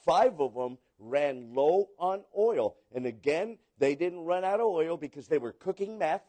Five 0.06 0.40
of 0.40 0.54
them 0.54 0.78
ran 0.98 1.54
low 1.54 1.90
on 1.98 2.24
oil. 2.38 2.76
And 2.94 3.06
again, 3.06 3.58
they 3.78 3.96
didn't 3.96 4.26
run 4.26 4.44
out 4.44 4.60
of 4.60 4.68
oil 4.68 4.98
because 4.98 5.28
they 5.28 5.38
were 5.38 5.52
cooking 5.52 5.98
meth. 5.98 6.24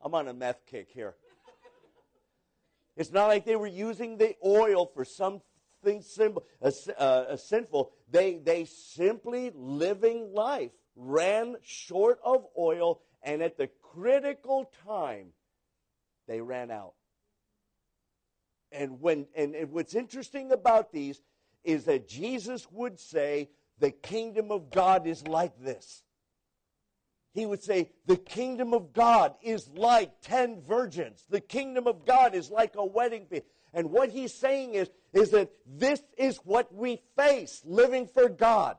I'm 0.00 0.14
on 0.14 0.28
a 0.28 0.34
meth 0.34 0.64
kick 0.66 0.88
here. 0.92 1.14
It's 2.96 3.12
not 3.12 3.26
like 3.26 3.44
they 3.44 3.56
were 3.56 3.66
using 3.66 4.16
the 4.16 4.34
oil 4.44 4.86
for 4.86 5.04
something 5.82 6.02
simple, 6.02 6.44
uh, 6.62 6.70
uh, 6.98 7.36
sinful. 7.36 7.92
They, 8.10 8.38
they 8.38 8.64
simply, 8.64 9.52
living 9.54 10.32
life, 10.34 10.70
ran 10.96 11.56
short 11.62 12.18
of 12.24 12.44
oil, 12.58 13.00
and 13.22 13.42
at 13.42 13.56
the 13.56 13.68
critical 13.82 14.70
time, 14.86 15.28
they 16.26 16.40
ran 16.40 16.70
out. 16.70 16.94
And, 18.70 19.00
when, 19.00 19.26
and, 19.34 19.54
and 19.54 19.72
what's 19.72 19.94
interesting 19.94 20.52
about 20.52 20.92
these 20.92 21.22
is 21.64 21.84
that 21.84 22.08
Jesus 22.08 22.70
would 22.70 22.98
say, 23.00 23.50
the 23.78 23.90
kingdom 23.90 24.50
of 24.50 24.70
God 24.70 25.06
is 25.06 25.26
like 25.26 25.58
this 25.60 26.02
he 27.38 27.46
would 27.46 27.62
say, 27.62 27.90
The 28.06 28.16
kingdom 28.16 28.74
of 28.74 28.92
God 28.92 29.34
is 29.42 29.68
like 29.68 30.20
ten 30.22 30.60
virgins. 30.62 31.24
The 31.30 31.40
kingdom 31.40 31.86
of 31.86 32.04
God 32.04 32.34
is 32.34 32.50
like 32.50 32.74
a 32.76 32.84
wedding 32.84 33.26
feast. 33.26 33.44
And 33.72 33.90
what 33.90 34.10
he's 34.10 34.34
saying 34.34 34.74
is, 34.74 34.88
is 35.12 35.30
that 35.30 35.50
this 35.66 36.00
is 36.16 36.38
what 36.38 36.74
we 36.74 37.00
face 37.16 37.62
living 37.64 38.06
for 38.06 38.28
God. 38.28 38.76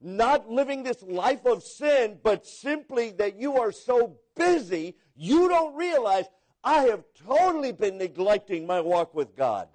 Not 0.00 0.48
living 0.48 0.82
this 0.82 1.02
life 1.02 1.44
of 1.44 1.62
sin, 1.62 2.18
but 2.22 2.46
simply 2.46 3.10
that 3.12 3.38
you 3.38 3.56
are 3.58 3.72
so 3.72 4.16
busy, 4.36 4.96
you 5.14 5.48
don't 5.48 5.76
realize 5.76 6.24
I 6.64 6.84
have 6.84 7.04
totally 7.26 7.72
been 7.72 7.98
neglecting 7.98 8.66
my 8.66 8.80
walk 8.80 9.14
with 9.14 9.36
God. 9.36 9.68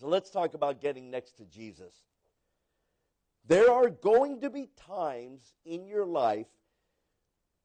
So 0.00 0.08
let's 0.08 0.30
talk 0.30 0.54
about 0.54 0.80
getting 0.80 1.10
next 1.10 1.36
to 1.36 1.44
Jesus. 1.44 1.94
There 3.46 3.70
are 3.70 3.90
going 3.90 4.40
to 4.40 4.50
be 4.50 4.70
times 4.86 5.54
in 5.64 5.86
your 5.86 6.06
life 6.06 6.46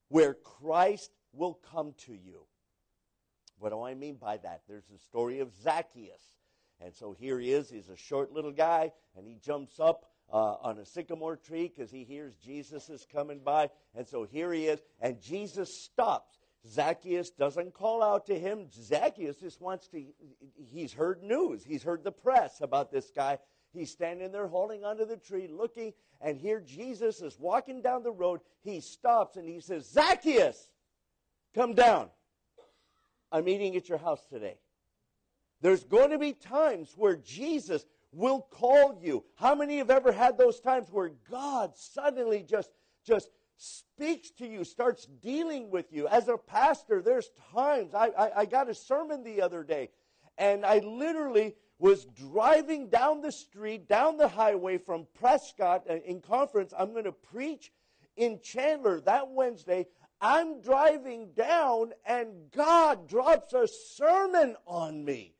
where 0.08 0.34
Christ 0.34 1.10
will 1.32 1.54
come 1.54 1.94
to 2.06 2.12
you. 2.12 2.42
What 3.58 3.70
do 3.70 3.82
I 3.82 3.94
mean 3.94 4.16
by 4.16 4.36
that? 4.38 4.62
There's 4.68 4.86
the 4.86 4.98
story 4.98 5.40
of 5.40 5.54
Zacchaeus. 5.62 6.22
And 6.80 6.94
so 6.94 7.12
here 7.18 7.38
he 7.38 7.52
is. 7.52 7.70
He's 7.70 7.88
a 7.88 7.96
short 7.96 8.32
little 8.32 8.52
guy, 8.52 8.92
and 9.16 9.26
he 9.26 9.36
jumps 9.42 9.80
up 9.80 10.10
uh, 10.30 10.56
on 10.60 10.78
a 10.78 10.84
sycamore 10.84 11.36
tree 11.36 11.72
because 11.74 11.90
he 11.90 12.04
hears 12.04 12.34
Jesus 12.36 12.90
is 12.90 13.06
coming 13.10 13.40
by. 13.40 13.70
And 13.94 14.06
so 14.06 14.24
here 14.24 14.52
he 14.52 14.66
is, 14.66 14.80
and 15.00 15.20
Jesus 15.20 15.82
stops. 15.82 16.38
Zacchaeus 16.68 17.30
doesn't 17.30 17.74
call 17.74 18.02
out 18.02 18.26
to 18.26 18.38
him. 18.38 18.66
Zacchaeus 18.72 19.36
just 19.36 19.60
wants 19.60 19.88
to, 19.88 20.02
he's 20.56 20.92
heard 20.92 21.22
news. 21.22 21.64
He's 21.64 21.82
heard 21.82 22.02
the 22.02 22.12
press 22.12 22.60
about 22.60 22.90
this 22.90 23.10
guy. 23.14 23.38
He's 23.72 23.90
standing 23.90 24.32
there 24.32 24.48
holding 24.48 24.84
onto 24.84 25.06
the 25.06 25.16
tree, 25.16 25.48
looking, 25.48 25.92
and 26.20 26.38
here 26.38 26.60
Jesus 26.60 27.20
is 27.20 27.38
walking 27.38 27.82
down 27.82 28.02
the 28.02 28.10
road. 28.10 28.40
He 28.62 28.80
stops 28.80 29.36
and 29.36 29.48
he 29.48 29.60
says, 29.60 29.88
Zacchaeus, 29.88 30.70
come 31.54 31.74
down. 31.74 32.08
I'm 33.32 33.48
eating 33.48 33.76
at 33.76 33.88
your 33.88 33.98
house 33.98 34.24
today. 34.30 34.58
There's 35.60 35.84
going 35.84 36.10
to 36.10 36.18
be 36.18 36.32
times 36.32 36.92
where 36.96 37.16
Jesus 37.16 37.84
will 38.12 38.40
call 38.50 38.98
you. 39.02 39.24
How 39.36 39.54
many 39.54 39.78
have 39.78 39.90
ever 39.90 40.12
had 40.12 40.38
those 40.38 40.60
times 40.60 40.88
where 40.90 41.12
God 41.30 41.76
suddenly 41.76 42.44
just, 42.48 42.70
just 43.06 43.30
speaks 43.56 44.30
to 44.32 44.46
you, 44.46 44.64
starts 44.64 45.06
dealing 45.06 45.70
with 45.70 45.92
you? 45.92 46.08
As 46.08 46.28
a 46.28 46.36
pastor, 46.36 47.02
there's 47.02 47.30
times, 47.54 47.94
I, 47.94 48.08
I, 48.18 48.40
I 48.40 48.44
got 48.44 48.70
a 48.70 48.74
sermon 48.74 49.22
the 49.22 49.42
other 49.42 49.62
day, 49.64 49.90
and 50.38 50.64
I 50.64 50.78
literally 50.78 51.54
was 51.78 52.06
driving 52.06 52.88
down 52.88 53.20
the 53.20 53.32
street, 53.32 53.88
down 53.88 54.16
the 54.16 54.28
highway 54.28 54.78
from 54.78 55.06
Prescott 55.18 55.84
uh, 55.90 55.96
in 56.06 56.20
conference. 56.20 56.72
I'm 56.78 56.92
going 56.92 57.04
to 57.04 57.12
preach 57.12 57.70
in 58.16 58.40
Chandler 58.42 59.00
that 59.00 59.30
Wednesday. 59.30 59.86
I'm 60.20 60.60
driving 60.62 61.32
down 61.34 61.92
and 62.06 62.50
God 62.54 63.08
drops 63.08 63.52
a 63.52 63.68
sermon 63.68 64.56
on 64.66 65.04
me. 65.04 65.34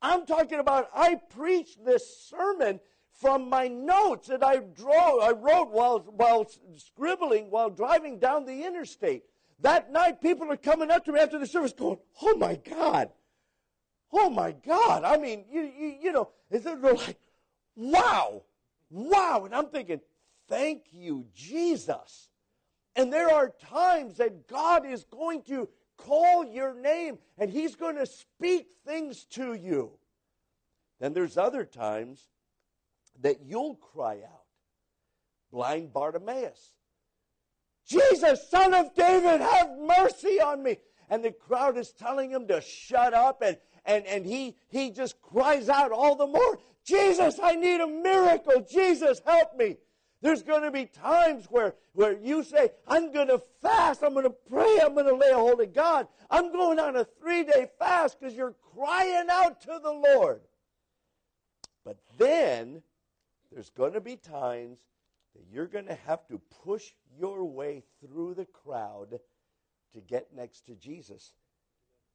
I'm 0.00 0.26
talking 0.26 0.60
about 0.60 0.88
I 0.94 1.16
preached 1.16 1.84
this 1.84 2.28
sermon 2.28 2.80
from 3.12 3.50
my 3.50 3.66
notes 3.68 4.28
that 4.28 4.44
I 4.44 4.58
draw, 4.58 5.18
I 5.20 5.32
wrote 5.32 5.70
while, 5.70 5.98
while 6.00 6.46
scribbling 6.76 7.50
while 7.50 7.68
driving 7.68 8.18
down 8.18 8.46
the 8.46 8.64
interstate. 8.64 9.24
That 9.60 9.90
night, 9.90 10.20
people 10.20 10.50
are 10.52 10.56
coming 10.56 10.90
up 10.90 11.04
to 11.06 11.12
me 11.12 11.18
after 11.18 11.38
the 11.38 11.46
service 11.46 11.72
going, 11.72 11.98
Oh 12.22 12.36
my 12.36 12.54
God. 12.54 13.10
Oh 14.12 14.30
my 14.30 14.52
God. 14.52 15.02
I 15.02 15.16
mean, 15.18 15.44
you, 15.50 15.62
you, 15.62 15.96
you 16.02 16.12
know, 16.12 16.30
they're 16.48 16.76
like, 16.76 17.18
Wow. 17.74 18.44
Wow. 18.88 19.42
And 19.44 19.54
I'm 19.54 19.66
thinking, 19.66 20.00
Thank 20.48 20.84
you, 20.92 21.26
Jesus. 21.34 22.28
And 22.98 23.12
there 23.12 23.32
are 23.32 23.54
times 23.64 24.16
that 24.16 24.48
God 24.48 24.84
is 24.84 25.04
going 25.04 25.42
to 25.42 25.68
call 25.96 26.44
your 26.44 26.74
name 26.74 27.18
and 27.38 27.48
He's 27.48 27.76
going 27.76 27.94
to 27.94 28.04
speak 28.04 28.66
things 28.84 29.24
to 29.30 29.54
you. 29.54 29.92
Then 30.98 31.12
there's 31.12 31.38
other 31.38 31.64
times 31.64 32.26
that 33.20 33.40
you'll 33.46 33.76
cry 33.76 34.16
out. 34.16 34.42
Blind 35.52 35.92
Bartimaeus. 35.92 36.74
Jesus, 37.86 38.50
son 38.50 38.74
of 38.74 38.92
David, 38.96 39.42
have 39.42 39.70
mercy 39.78 40.40
on 40.40 40.64
me. 40.64 40.78
And 41.08 41.24
the 41.24 41.30
crowd 41.30 41.78
is 41.78 41.92
telling 41.92 42.30
him 42.30 42.48
to 42.48 42.60
shut 42.60 43.14
up, 43.14 43.42
and, 43.42 43.56
and, 43.86 44.04
and 44.06 44.26
he, 44.26 44.56
he 44.68 44.90
just 44.90 45.22
cries 45.22 45.68
out 45.68 45.92
all 45.92 46.16
the 46.16 46.26
more, 46.26 46.58
Jesus, 46.84 47.38
I 47.42 47.54
need 47.54 47.80
a 47.80 47.86
miracle. 47.86 48.66
Jesus, 48.68 49.22
help 49.24 49.56
me. 49.56 49.76
There's 50.20 50.42
going 50.42 50.62
to 50.62 50.70
be 50.70 50.86
times 50.86 51.46
where, 51.48 51.74
where 51.92 52.18
you 52.18 52.42
say, 52.42 52.70
I'm 52.86 53.12
going 53.12 53.28
to 53.28 53.40
fast, 53.62 54.02
I'm 54.02 54.14
going 54.14 54.24
to 54.24 54.34
pray, 54.50 54.80
I'm 54.82 54.94
going 54.94 55.06
to 55.06 55.14
lay 55.14 55.30
a 55.30 55.36
hold 55.36 55.60
of 55.60 55.72
God. 55.72 56.08
I'm 56.28 56.52
going 56.52 56.80
on 56.80 56.96
a 56.96 57.04
three 57.04 57.44
day 57.44 57.68
fast 57.78 58.18
because 58.18 58.34
you're 58.34 58.56
crying 58.74 59.28
out 59.30 59.60
to 59.62 59.80
the 59.82 59.92
Lord. 59.92 60.40
But 61.84 61.98
then 62.18 62.82
there's 63.52 63.70
going 63.70 63.92
to 63.92 64.00
be 64.00 64.16
times 64.16 64.80
that 65.34 65.44
you're 65.52 65.66
going 65.66 65.86
to 65.86 65.98
have 66.06 66.26
to 66.28 66.40
push 66.64 66.92
your 67.18 67.44
way 67.44 67.84
through 68.00 68.34
the 68.34 68.46
crowd 68.46 69.20
to 69.94 70.00
get 70.00 70.34
next 70.34 70.66
to 70.66 70.74
Jesus. 70.74 71.32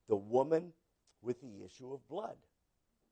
The 0.09 0.15
woman 0.15 0.73
with 1.21 1.39
the 1.41 1.63
issue 1.65 1.93
of 1.93 2.07
blood. 2.09 2.35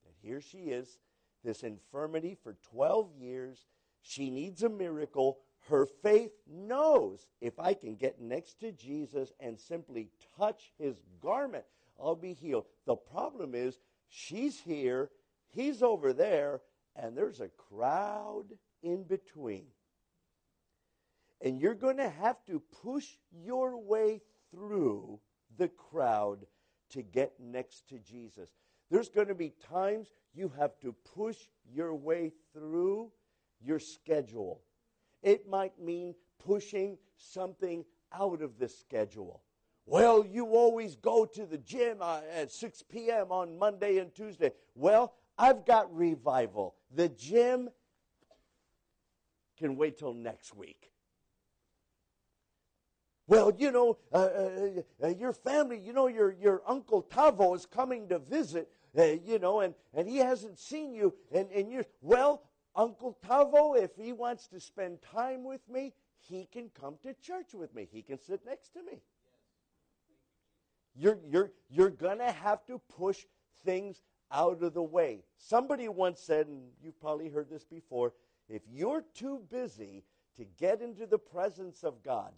And 0.06 0.14
here 0.22 0.42
she 0.42 0.58
is, 0.58 1.00
this 1.44 1.64
infirmity 1.64 2.38
for 2.44 2.58
12 2.72 3.16
years. 3.18 3.66
She 4.02 4.30
needs 4.30 4.64
a 4.64 4.70
miracle. 4.70 5.40
Her 5.70 5.86
faith 5.86 6.32
knows 6.48 7.28
if 7.40 7.60
I 7.60 7.74
can 7.74 7.96
get 7.96 8.20
next 8.20 8.60
to 8.62 8.72
Jesus 8.72 9.32
and 9.40 9.60
simply 9.60 10.10
touch 10.38 10.74
his 10.78 10.96
garment, 11.22 11.66
I'll 12.00 12.16
be 12.16 12.34
healed. 12.34 12.66
The 12.86 12.96
problem 12.96 13.54
is, 13.54 13.78
she's 14.10 14.60
here, 14.60 15.12
he's 15.50 15.84
over 15.84 16.14
there, 16.14 16.62
and 16.96 17.16
there's 17.16 17.40
a 17.40 17.50
crowd 17.50 18.46
in 18.82 19.04
between. 19.04 19.68
And 21.42 21.60
you're 21.60 21.76
going 21.76 21.98
to 21.98 22.10
have 22.10 22.44
to 22.46 22.62
push 22.84 23.08
your 23.32 23.78
way 23.80 24.22
through 24.52 25.20
the 25.58 25.70
crowd 25.70 26.46
to 26.92 27.02
get 27.02 27.34
next 27.40 27.88
to 27.90 28.00
Jesus. 28.00 28.50
There's 28.90 29.10
going 29.10 29.28
to 29.28 29.36
be 29.36 29.54
times 29.70 30.10
you 30.34 30.52
have 30.58 30.78
to 30.82 30.94
push 31.16 31.38
your 31.74 31.96
way 31.96 32.34
through 32.54 33.12
your 33.64 33.80
schedule. 33.80 34.62
It 35.22 35.48
might 35.48 35.80
mean 35.80 36.16
pushing 36.44 36.98
something 37.16 37.86
out 38.14 38.42
of 38.42 38.58
the 38.58 38.68
schedule. 38.68 39.44
Well, 39.86 40.26
you 40.26 40.48
always 40.48 40.96
go 40.96 41.26
to 41.26 41.46
the 41.46 41.58
gym 41.58 41.98
uh, 42.02 42.22
at 42.34 42.52
6 42.52 42.84
p.m. 42.90 43.32
on 43.32 43.58
Monday 43.58 43.98
and 43.98 44.14
Tuesday. 44.14 44.52
Well, 44.76 45.14
I've 45.38 45.66
got 45.66 45.94
revival. 45.96 46.76
The 46.94 47.10
gym 47.10 47.70
can 49.58 49.76
wait 49.76 49.98
till 49.98 50.14
next 50.14 50.56
week. 50.56 50.92
Well, 53.28 53.54
you 53.58 53.72
know, 53.72 53.98
uh, 54.12 54.18
uh, 54.18 54.70
uh, 55.04 55.08
your 55.08 55.32
family, 55.32 55.80
you 55.80 55.94
know, 55.94 56.08
your, 56.08 56.34
your 56.34 56.62
Uncle 56.68 57.02
Tavo 57.02 57.56
is 57.56 57.66
coming 57.66 58.10
to 58.10 58.20
visit, 58.20 58.70
uh, 58.98 59.04
you 59.04 59.40
know, 59.40 59.62
and, 59.62 59.74
and 59.94 60.08
he 60.08 60.18
hasn't 60.18 60.60
seen 60.60 60.94
you. 60.94 61.14
And, 61.32 61.50
and 61.52 61.72
you're, 61.72 61.86
well, 62.02 62.44
Uncle 62.76 63.18
Tavo, 63.28 63.78
if 63.78 63.92
he 63.96 64.14
wants 64.14 64.48
to 64.48 64.60
spend 64.60 65.00
time 65.02 65.44
with 65.44 65.62
me, 65.70 65.94
he 66.20 66.48
can 66.52 66.70
come 66.80 66.96
to 67.04 67.14
church 67.16 67.54
with 67.54 67.74
me. 67.76 67.88
He 67.92 68.02
can 68.02 68.20
sit 68.20 68.46
next 68.46 68.70
to 68.74 68.84
me. 68.84 69.02
You're, 70.96 71.20
you're, 71.28 71.52
you're 71.70 71.90
going 71.90 72.20
to 72.20 72.32
have 72.32 72.66
to 72.66 72.80
push 72.98 73.26
things 73.66 74.02
out 74.32 74.62
of 74.62 74.74
the 74.74 74.84
way. 74.84 75.24
Somebody 75.38 75.88
once 75.88 76.20
said, 76.20 76.48
and 76.48 76.62
you've 76.82 77.00
probably 77.00 77.30
heard 77.30 77.50
this 77.50 77.66
before, 77.66 78.14
if 78.48 78.62
you're 78.72 79.04
too 79.14 79.42
busy 79.50 80.04
to 80.38 80.46
get 80.60 80.82
into 80.82 81.06
the 81.06 81.18
presence 81.18 81.84
of 81.84 82.04
God, 82.04 82.32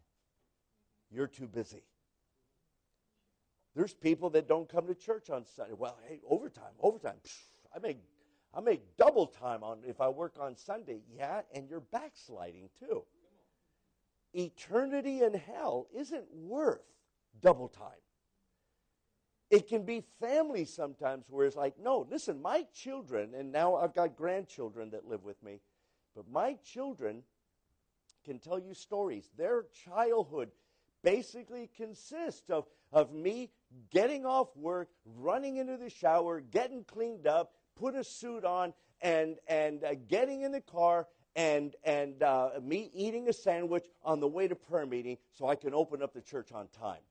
you're 1.12 1.28
too 1.28 1.48
busy. 1.48 1.84
There's 3.76 3.94
people 3.94 4.30
that 4.32 4.48
don't 4.48 4.70
come 4.70 4.88
to 4.88 4.96
church 4.96 5.30
on 5.30 5.46
Sunday. 5.46 5.74
Well, 5.78 5.98
hey, 6.08 6.22
overtime, 6.28 6.74
overtime. 6.80 7.16
I 7.76 7.80
make 7.80 7.98
I 8.54 8.62
make 8.62 8.98
double 8.98 9.28
time 9.28 9.64
on 9.64 9.80
if 9.88 10.00
I 10.00 10.10
work 10.10 10.36
on 10.40 10.56
Sunday. 10.56 11.02
Yeah, 11.18 11.42
and 11.54 11.68
you're 11.70 11.80
backsliding 11.80 12.70
too. 12.80 13.04
Eternity 14.34 15.24
in 15.24 15.34
hell 15.34 15.88
isn't 15.96 16.26
worth 16.34 16.82
double 17.42 17.68
time. 17.68 17.90
It 19.50 19.68
can 19.68 19.86
be 19.86 20.04
family 20.20 20.66
sometimes 20.66 21.26
where 21.30 21.46
it's 21.46 21.56
like, 21.56 21.76
no, 21.80 22.08
listen, 22.10 22.42
my 22.42 22.66
children, 22.74 23.34
and 23.38 23.52
now 23.52 23.76
I've 23.76 23.94
got 23.94 24.16
grandchildren 24.16 24.90
that 24.92 25.06
live 25.06 25.24
with 25.24 25.42
me, 25.44 25.60
but 26.16 26.28
my 26.28 26.58
children 26.64 27.22
can 28.26 28.40
tell 28.40 28.58
you 28.58 28.74
stories. 28.74 29.30
Their 29.38 29.66
childhood 29.86 30.50
basically 31.04 31.70
consists 31.76 32.50
of, 32.50 32.66
of 32.92 33.14
me 33.14 33.52
getting 33.92 34.26
off 34.26 34.56
work, 34.56 34.90
running 35.06 35.58
into 35.58 35.78
the 35.78 35.90
shower, 35.90 36.40
getting 36.40 36.84
cleaned 36.84 37.28
up, 37.28 37.54
put 37.76 37.96
a 37.96 38.04
suit 38.04 38.46
on, 38.46 38.74
and, 39.02 39.36
and 39.48 39.84
uh, 39.84 39.96
getting 40.08 40.42
in 40.42 40.52
the 40.52 40.62
car 40.62 41.08
and, 41.36 41.76
and 41.84 42.22
uh, 42.22 42.52
me 42.62 42.92
eating 42.94 43.28
a 43.28 43.34
sandwich 43.34 43.86
on 44.04 44.20
the 44.20 44.28
way 44.28 44.48
to 44.48 44.56
prayer 44.56 44.86
meeting 44.86 45.18
so 45.34 45.48
I 45.48 45.56
can 45.56 45.74
open 45.74 46.02
up 46.02 46.14
the 46.14 46.22
church 46.22 46.52
on 46.52 46.68
time. 46.68 47.02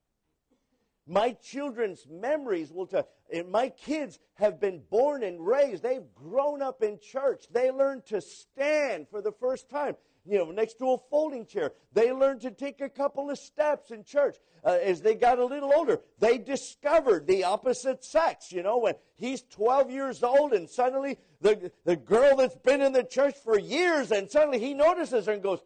My 1.06 1.32
children's 1.32 2.06
memories 2.08 2.72
will 2.72 2.86
tell. 2.86 3.08
My 3.48 3.70
kids 3.70 4.20
have 4.34 4.60
been 4.60 4.82
born 4.88 5.24
and 5.24 5.44
raised. 5.44 5.82
They've 5.82 6.14
grown 6.14 6.62
up 6.62 6.82
in 6.82 7.00
church. 7.00 7.46
They 7.50 7.72
learned 7.72 8.06
to 8.06 8.20
stand 8.20 9.08
for 9.10 9.20
the 9.20 9.32
first 9.32 9.68
time 9.68 9.96
you 10.24 10.38
know, 10.38 10.50
next 10.50 10.78
to 10.78 10.92
a 10.92 10.98
folding 11.10 11.46
chair. 11.46 11.72
They 11.92 12.12
learned 12.12 12.42
to 12.42 12.50
take 12.50 12.80
a 12.80 12.88
couple 12.88 13.30
of 13.30 13.38
steps 13.38 13.90
in 13.90 14.04
church. 14.04 14.36
Uh, 14.64 14.78
as 14.80 15.00
they 15.00 15.14
got 15.14 15.38
a 15.38 15.44
little 15.44 15.72
older, 15.74 16.00
they 16.20 16.38
discovered 16.38 17.26
the 17.26 17.44
opposite 17.44 18.04
sex. 18.04 18.52
You 18.52 18.62
know, 18.62 18.78
when 18.78 18.94
he's 19.16 19.42
12 19.42 19.90
years 19.90 20.22
old 20.22 20.52
and 20.52 20.68
suddenly 20.68 21.18
the, 21.40 21.72
the 21.84 21.96
girl 21.96 22.36
that's 22.36 22.56
been 22.56 22.80
in 22.80 22.92
the 22.92 23.02
church 23.02 23.34
for 23.42 23.58
years 23.58 24.12
and 24.12 24.30
suddenly 24.30 24.60
he 24.60 24.74
notices 24.74 25.26
her 25.26 25.32
and 25.32 25.42
goes, 25.42 25.60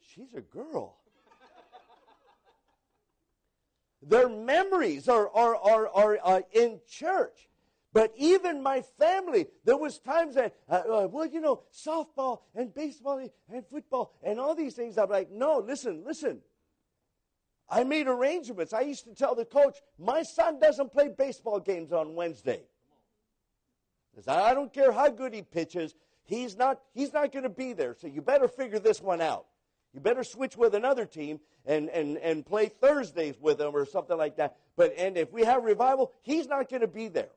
She's 0.00 0.32
a 0.34 0.40
girl. 0.40 0.96
Their 4.00 4.28
memories 4.28 5.08
are, 5.08 5.28
are, 5.30 5.56
are, 5.56 5.88
are 5.88 6.18
uh, 6.22 6.40
in 6.52 6.80
church. 6.88 7.48
But 7.94 8.12
even 8.16 8.60
my 8.60 8.82
family, 8.98 9.46
there 9.64 9.76
was 9.76 10.00
times 10.00 10.34
that, 10.34 10.56
uh, 10.68 10.74
uh, 10.74 11.08
well, 11.08 11.26
you 11.26 11.40
know, 11.40 11.62
softball 11.72 12.40
and 12.52 12.74
baseball 12.74 13.24
and 13.48 13.64
football 13.68 14.12
and 14.20 14.40
all 14.40 14.56
these 14.56 14.74
things. 14.74 14.98
I'm 14.98 15.08
like, 15.08 15.30
no, 15.30 15.58
listen, 15.64 16.02
listen. 16.04 16.40
I 17.70 17.84
made 17.84 18.08
arrangements. 18.08 18.72
I 18.72 18.80
used 18.80 19.04
to 19.04 19.14
tell 19.14 19.36
the 19.36 19.44
coach, 19.44 19.78
my 19.96 20.24
son 20.24 20.58
doesn't 20.58 20.92
play 20.92 21.08
baseball 21.16 21.60
games 21.60 21.92
on 21.92 22.16
Wednesday. 22.16 22.62
I 24.26 24.54
don't 24.54 24.72
care 24.72 24.90
how 24.90 25.08
good 25.10 25.32
he 25.32 25.42
pitches, 25.42 25.94
he's 26.24 26.56
not, 26.56 26.80
he's 26.94 27.12
not 27.12 27.30
going 27.30 27.44
to 27.44 27.48
be 27.48 27.74
there. 27.74 27.94
So 27.96 28.08
you 28.08 28.22
better 28.22 28.48
figure 28.48 28.80
this 28.80 29.00
one 29.00 29.20
out. 29.20 29.46
You 29.92 30.00
better 30.00 30.24
switch 30.24 30.56
with 30.56 30.74
another 30.74 31.06
team 31.06 31.38
and, 31.64 31.88
and, 31.90 32.18
and 32.18 32.44
play 32.44 32.66
Thursdays 32.66 33.36
with 33.40 33.58
them 33.58 33.76
or 33.76 33.86
something 33.86 34.16
like 34.16 34.36
that. 34.38 34.56
But 34.76 34.94
and 34.98 35.16
if 35.16 35.32
we 35.32 35.44
have 35.44 35.62
revival, 35.62 36.10
he's 36.22 36.48
not 36.48 36.68
going 36.68 36.82
to 36.82 36.88
be 36.88 37.06
there. 37.06 37.30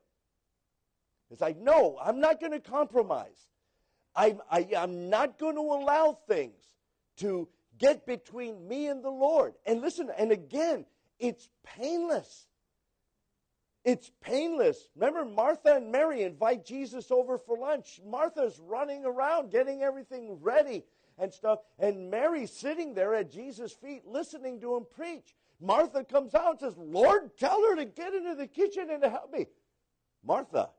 It's 1.30 1.42
like, 1.42 1.58
no, 1.58 1.98
I'm 2.02 2.20
not 2.20 2.40
going 2.40 2.54
to 2.54 2.60
compromise. 2.60 3.48
I'm, 4.16 4.42
I, 4.50 4.60
am 4.60 4.68
i 4.76 4.84
am 4.84 5.10
not 5.10 5.38
going 5.38 5.56
to 5.56 5.62
allow 5.62 6.18
things 6.28 6.62
to 7.18 7.48
get 7.78 8.06
between 8.06 8.68
me 8.68 8.88
and 8.88 9.04
the 9.04 9.10
Lord. 9.10 9.54
And 9.66 9.82
listen, 9.82 10.10
and 10.18 10.32
again, 10.32 10.86
it's 11.20 11.50
painless. 11.64 12.48
It's 13.84 14.12
painless. 14.22 14.90
Remember, 14.96 15.24
Martha 15.24 15.76
and 15.76 15.92
Mary 15.92 16.24
invite 16.24 16.66
Jesus 16.66 17.12
over 17.12 17.38
for 17.38 17.58
lunch. 17.58 18.02
Martha's 18.06 18.60
running 18.60 19.06
around 19.06 19.52
getting 19.52 19.82
everything 19.82 20.40
ready 20.42 20.84
and 21.18 21.34
stuff, 21.34 21.60
and 21.80 22.12
Mary's 22.12 22.52
sitting 22.52 22.94
there 22.94 23.16
at 23.16 23.32
Jesus' 23.32 23.74
feet 23.74 24.06
listening 24.06 24.60
to 24.62 24.76
him 24.76 24.86
preach. 24.94 25.36
Martha 25.60 26.04
comes 26.04 26.36
out 26.36 26.52
and 26.52 26.60
says, 26.60 26.78
Lord, 26.78 27.32
tell 27.38 27.62
her 27.64 27.76
to 27.78 27.86
get 27.86 28.14
into 28.14 28.36
the 28.36 28.46
kitchen 28.46 28.90
and 28.92 29.04
help 29.04 29.32
me. 29.32 29.48
Martha, 30.24 30.70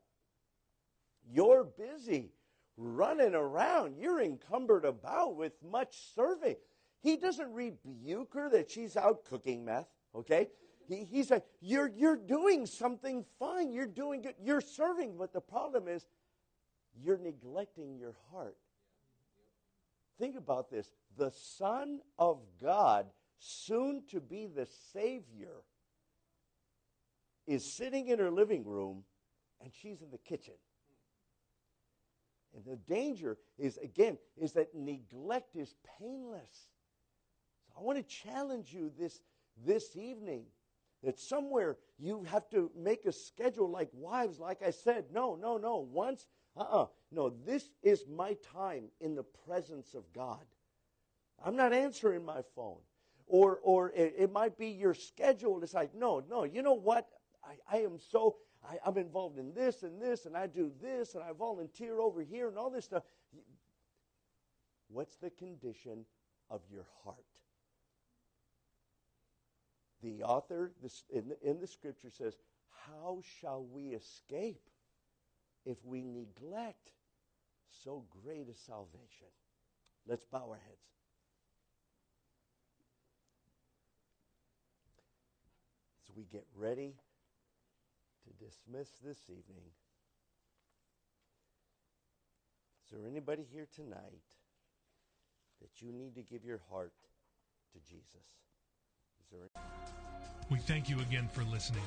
you're 1.32 1.64
busy 1.64 2.32
running 2.76 3.34
around. 3.34 3.96
You're 3.98 4.20
encumbered 4.20 4.84
about 4.84 5.36
with 5.36 5.52
much 5.62 6.14
serving. 6.14 6.56
He 7.00 7.16
doesn't 7.16 7.52
rebuke 7.52 8.34
her 8.34 8.48
that 8.50 8.70
she's 8.70 8.96
out 8.96 9.24
cooking 9.24 9.64
meth, 9.64 9.88
okay? 10.14 10.48
He, 10.88 11.04
he's 11.04 11.30
like, 11.30 11.44
you're, 11.60 11.90
you're 11.94 12.16
doing 12.16 12.66
something 12.66 13.24
fine. 13.38 13.72
You're 13.72 13.86
doing 13.86 14.22
good. 14.22 14.34
You're 14.42 14.60
serving. 14.60 15.16
But 15.18 15.32
the 15.32 15.40
problem 15.40 15.86
is, 15.86 16.06
you're 17.00 17.18
neglecting 17.18 17.96
your 17.96 18.16
heart. 18.32 18.56
Think 20.18 20.36
about 20.36 20.70
this. 20.70 20.90
The 21.16 21.30
Son 21.30 22.00
of 22.18 22.40
God, 22.60 23.06
soon 23.38 24.02
to 24.10 24.20
be 24.20 24.46
the 24.46 24.66
Savior, 24.92 25.62
is 27.46 27.70
sitting 27.70 28.08
in 28.08 28.18
her 28.18 28.30
living 28.30 28.64
room 28.64 29.04
and 29.60 29.72
she's 29.72 30.02
in 30.02 30.10
the 30.10 30.18
kitchen. 30.18 30.54
And 32.54 32.64
the 32.64 32.76
danger 32.76 33.38
is, 33.58 33.78
again, 33.78 34.18
is 34.36 34.52
that 34.52 34.74
neglect 34.74 35.54
is 35.56 35.74
painless. 35.98 36.68
So 37.68 37.74
I 37.78 37.82
want 37.82 37.98
to 37.98 38.04
challenge 38.04 38.72
you 38.72 38.90
this, 38.98 39.20
this 39.64 39.96
evening 39.96 40.44
that 41.02 41.18
somewhere 41.18 41.76
you 41.98 42.24
have 42.24 42.48
to 42.50 42.70
make 42.76 43.04
a 43.04 43.12
schedule 43.12 43.70
like 43.70 43.90
wives, 43.92 44.38
like 44.38 44.62
I 44.62 44.70
said. 44.70 45.06
No, 45.12 45.36
no, 45.36 45.58
no. 45.58 45.76
Once, 45.76 46.26
uh 46.56 46.60
uh-uh. 46.60 46.82
uh 46.82 46.86
No, 47.12 47.30
this 47.46 47.70
is 47.82 48.04
my 48.08 48.36
time 48.52 48.84
in 49.00 49.14
the 49.14 49.24
presence 49.46 49.94
of 49.94 50.12
God. 50.12 50.44
I'm 51.44 51.56
not 51.56 51.72
answering 51.72 52.24
my 52.24 52.42
phone. 52.54 52.78
Or, 53.26 53.60
or 53.62 53.90
it, 53.90 54.14
it 54.18 54.32
might 54.32 54.56
be 54.56 54.68
your 54.68 54.94
schedule. 54.94 55.62
It's 55.62 55.74
like, 55.74 55.94
no, 55.94 56.24
no, 56.28 56.44
you 56.44 56.62
know 56.62 56.72
what? 56.72 57.06
I, 57.44 57.76
I 57.76 57.80
am 57.82 57.98
so, 58.10 58.36
I, 58.64 58.76
I'm 58.84 58.98
involved 58.98 59.38
in 59.38 59.54
this 59.54 59.82
and 59.82 60.00
this, 60.00 60.26
and 60.26 60.36
I 60.36 60.46
do 60.46 60.70
this, 60.82 61.14
and 61.14 61.22
I 61.22 61.32
volunteer 61.32 62.00
over 62.00 62.22
here, 62.22 62.48
and 62.48 62.58
all 62.58 62.70
this 62.70 62.84
stuff. 62.84 63.04
What's 64.88 65.16
the 65.16 65.30
condition 65.30 66.04
of 66.50 66.60
your 66.70 66.86
heart? 67.04 67.16
The 70.02 70.22
author 70.22 70.72
in, 71.10 71.28
the, 71.28 71.36
in 71.42 71.60
the 71.60 71.66
scripture 71.66 72.10
says, 72.10 72.36
How 72.86 73.20
shall 73.40 73.64
we 73.64 73.88
escape 73.88 74.70
if 75.64 75.76
we 75.84 76.02
neglect 76.02 76.92
so 77.84 78.04
great 78.22 78.48
a 78.48 78.54
salvation? 78.54 79.28
Let's 80.06 80.24
bow 80.24 80.48
our 80.50 80.56
heads. 80.56 80.78
As 86.08 86.16
we 86.16 86.24
get 86.24 86.46
ready 86.56 86.94
to 88.28 88.44
dismiss 88.44 88.90
this 89.02 89.18
evening, 89.30 89.64
is 92.84 92.90
there 92.90 93.06
anybody 93.08 93.44
here 93.50 93.66
tonight 93.74 94.36
that 95.60 95.80
you 95.80 95.92
need 95.92 96.14
to 96.14 96.22
give 96.22 96.44
your 96.44 96.60
heart 96.70 96.92
to 97.72 97.78
Jesus? 97.80 98.26
Is 99.20 99.28
there 99.30 99.48
any- 99.54 99.64
We 100.50 100.58
thank 100.58 100.88
you 100.88 101.00
again 101.00 101.28
for 101.28 101.44
listening. 101.44 101.84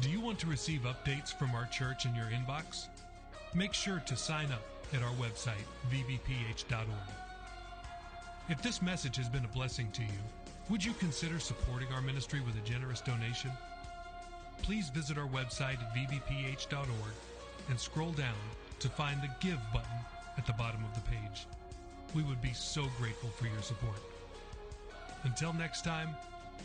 Do 0.00 0.10
you 0.10 0.20
want 0.20 0.38
to 0.40 0.46
receive 0.46 0.82
updates 0.82 1.36
from 1.36 1.54
our 1.54 1.66
church 1.66 2.06
in 2.06 2.14
your 2.14 2.30
inbox? 2.30 2.88
Make 3.54 3.74
sure 3.74 4.00
to 4.00 4.16
sign 4.16 4.52
up 4.52 4.62
at 4.92 5.02
our 5.02 5.14
website, 5.14 5.64
vbph.org. 5.90 7.14
If 8.48 8.62
this 8.62 8.80
message 8.80 9.16
has 9.16 9.28
been 9.28 9.44
a 9.44 9.48
blessing 9.48 9.90
to 9.92 10.02
you, 10.02 10.20
would 10.70 10.84
you 10.84 10.94
consider 10.94 11.40
supporting 11.40 11.92
our 11.92 12.00
ministry 12.00 12.40
with 12.40 12.56
a 12.56 12.60
generous 12.60 13.00
donation? 13.00 13.50
Please 14.62 14.90
visit 14.90 15.18
our 15.18 15.28
website 15.28 15.78
at 15.80 15.94
vbph.org 15.94 17.14
and 17.68 17.78
scroll 17.78 18.12
down 18.12 18.34
to 18.80 18.88
find 18.88 19.20
the 19.20 19.30
Give 19.40 19.58
button 19.72 19.98
at 20.36 20.46
the 20.46 20.52
bottom 20.52 20.84
of 20.84 20.94
the 20.94 21.10
page. 21.10 21.46
We 22.14 22.22
would 22.22 22.40
be 22.40 22.52
so 22.52 22.86
grateful 22.98 23.30
for 23.30 23.46
your 23.46 23.62
support. 23.62 23.98
Until 25.24 25.52
next 25.52 25.84
time, 25.84 26.10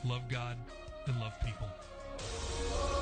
love 0.06 0.22
God 0.30 0.58
and 1.08 1.20
love 1.20 1.34
people. 1.44 2.93